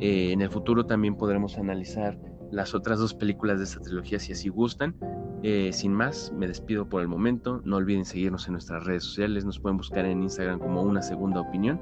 Eh, 0.00 0.30
en 0.30 0.42
el 0.42 0.50
futuro 0.50 0.84
también 0.84 1.16
podremos 1.16 1.56
analizar 1.56 2.18
las 2.52 2.74
otras 2.74 2.98
dos 2.98 3.14
películas 3.14 3.56
de 3.56 3.64
esta 3.64 3.80
trilogía 3.80 4.18
si 4.18 4.32
así 4.32 4.50
gustan. 4.50 4.94
Eh, 5.42 5.70
sin 5.72 5.94
más, 5.94 6.30
me 6.36 6.46
despido 6.46 6.86
por 6.86 7.00
el 7.00 7.08
momento. 7.08 7.62
No 7.64 7.76
olviden 7.76 8.04
seguirnos 8.04 8.46
en 8.48 8.52
nuestras 8.52 8.84
redes 8.84 9.04
sociales. 9.04 9.46
Nos 9.46 9.58
pueden 9.58 9.78
buscar 9.78 10.04
en 10.04 10.22
Instagram 10.22 10.58
como 10.58 10.82
una 10.82 11.00
segunda 11.00 11.40
opinión. 11.40 11.80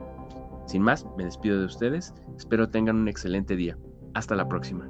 Sin 0.68 0.82
más, 0.82 1.04
me 1.16 1.24
despido 1.24 1.58
de 1.58 1.66
ustedes. 1.66 2.14
Espero 2.36 2.68
tengan 2.68 2.94
un 2.94 3.08
excelente 3.08 3.56
día. 3.56 3.76
Hasta 4.14 4.36
la 4.36 4.46
próxima. 4.46 4.88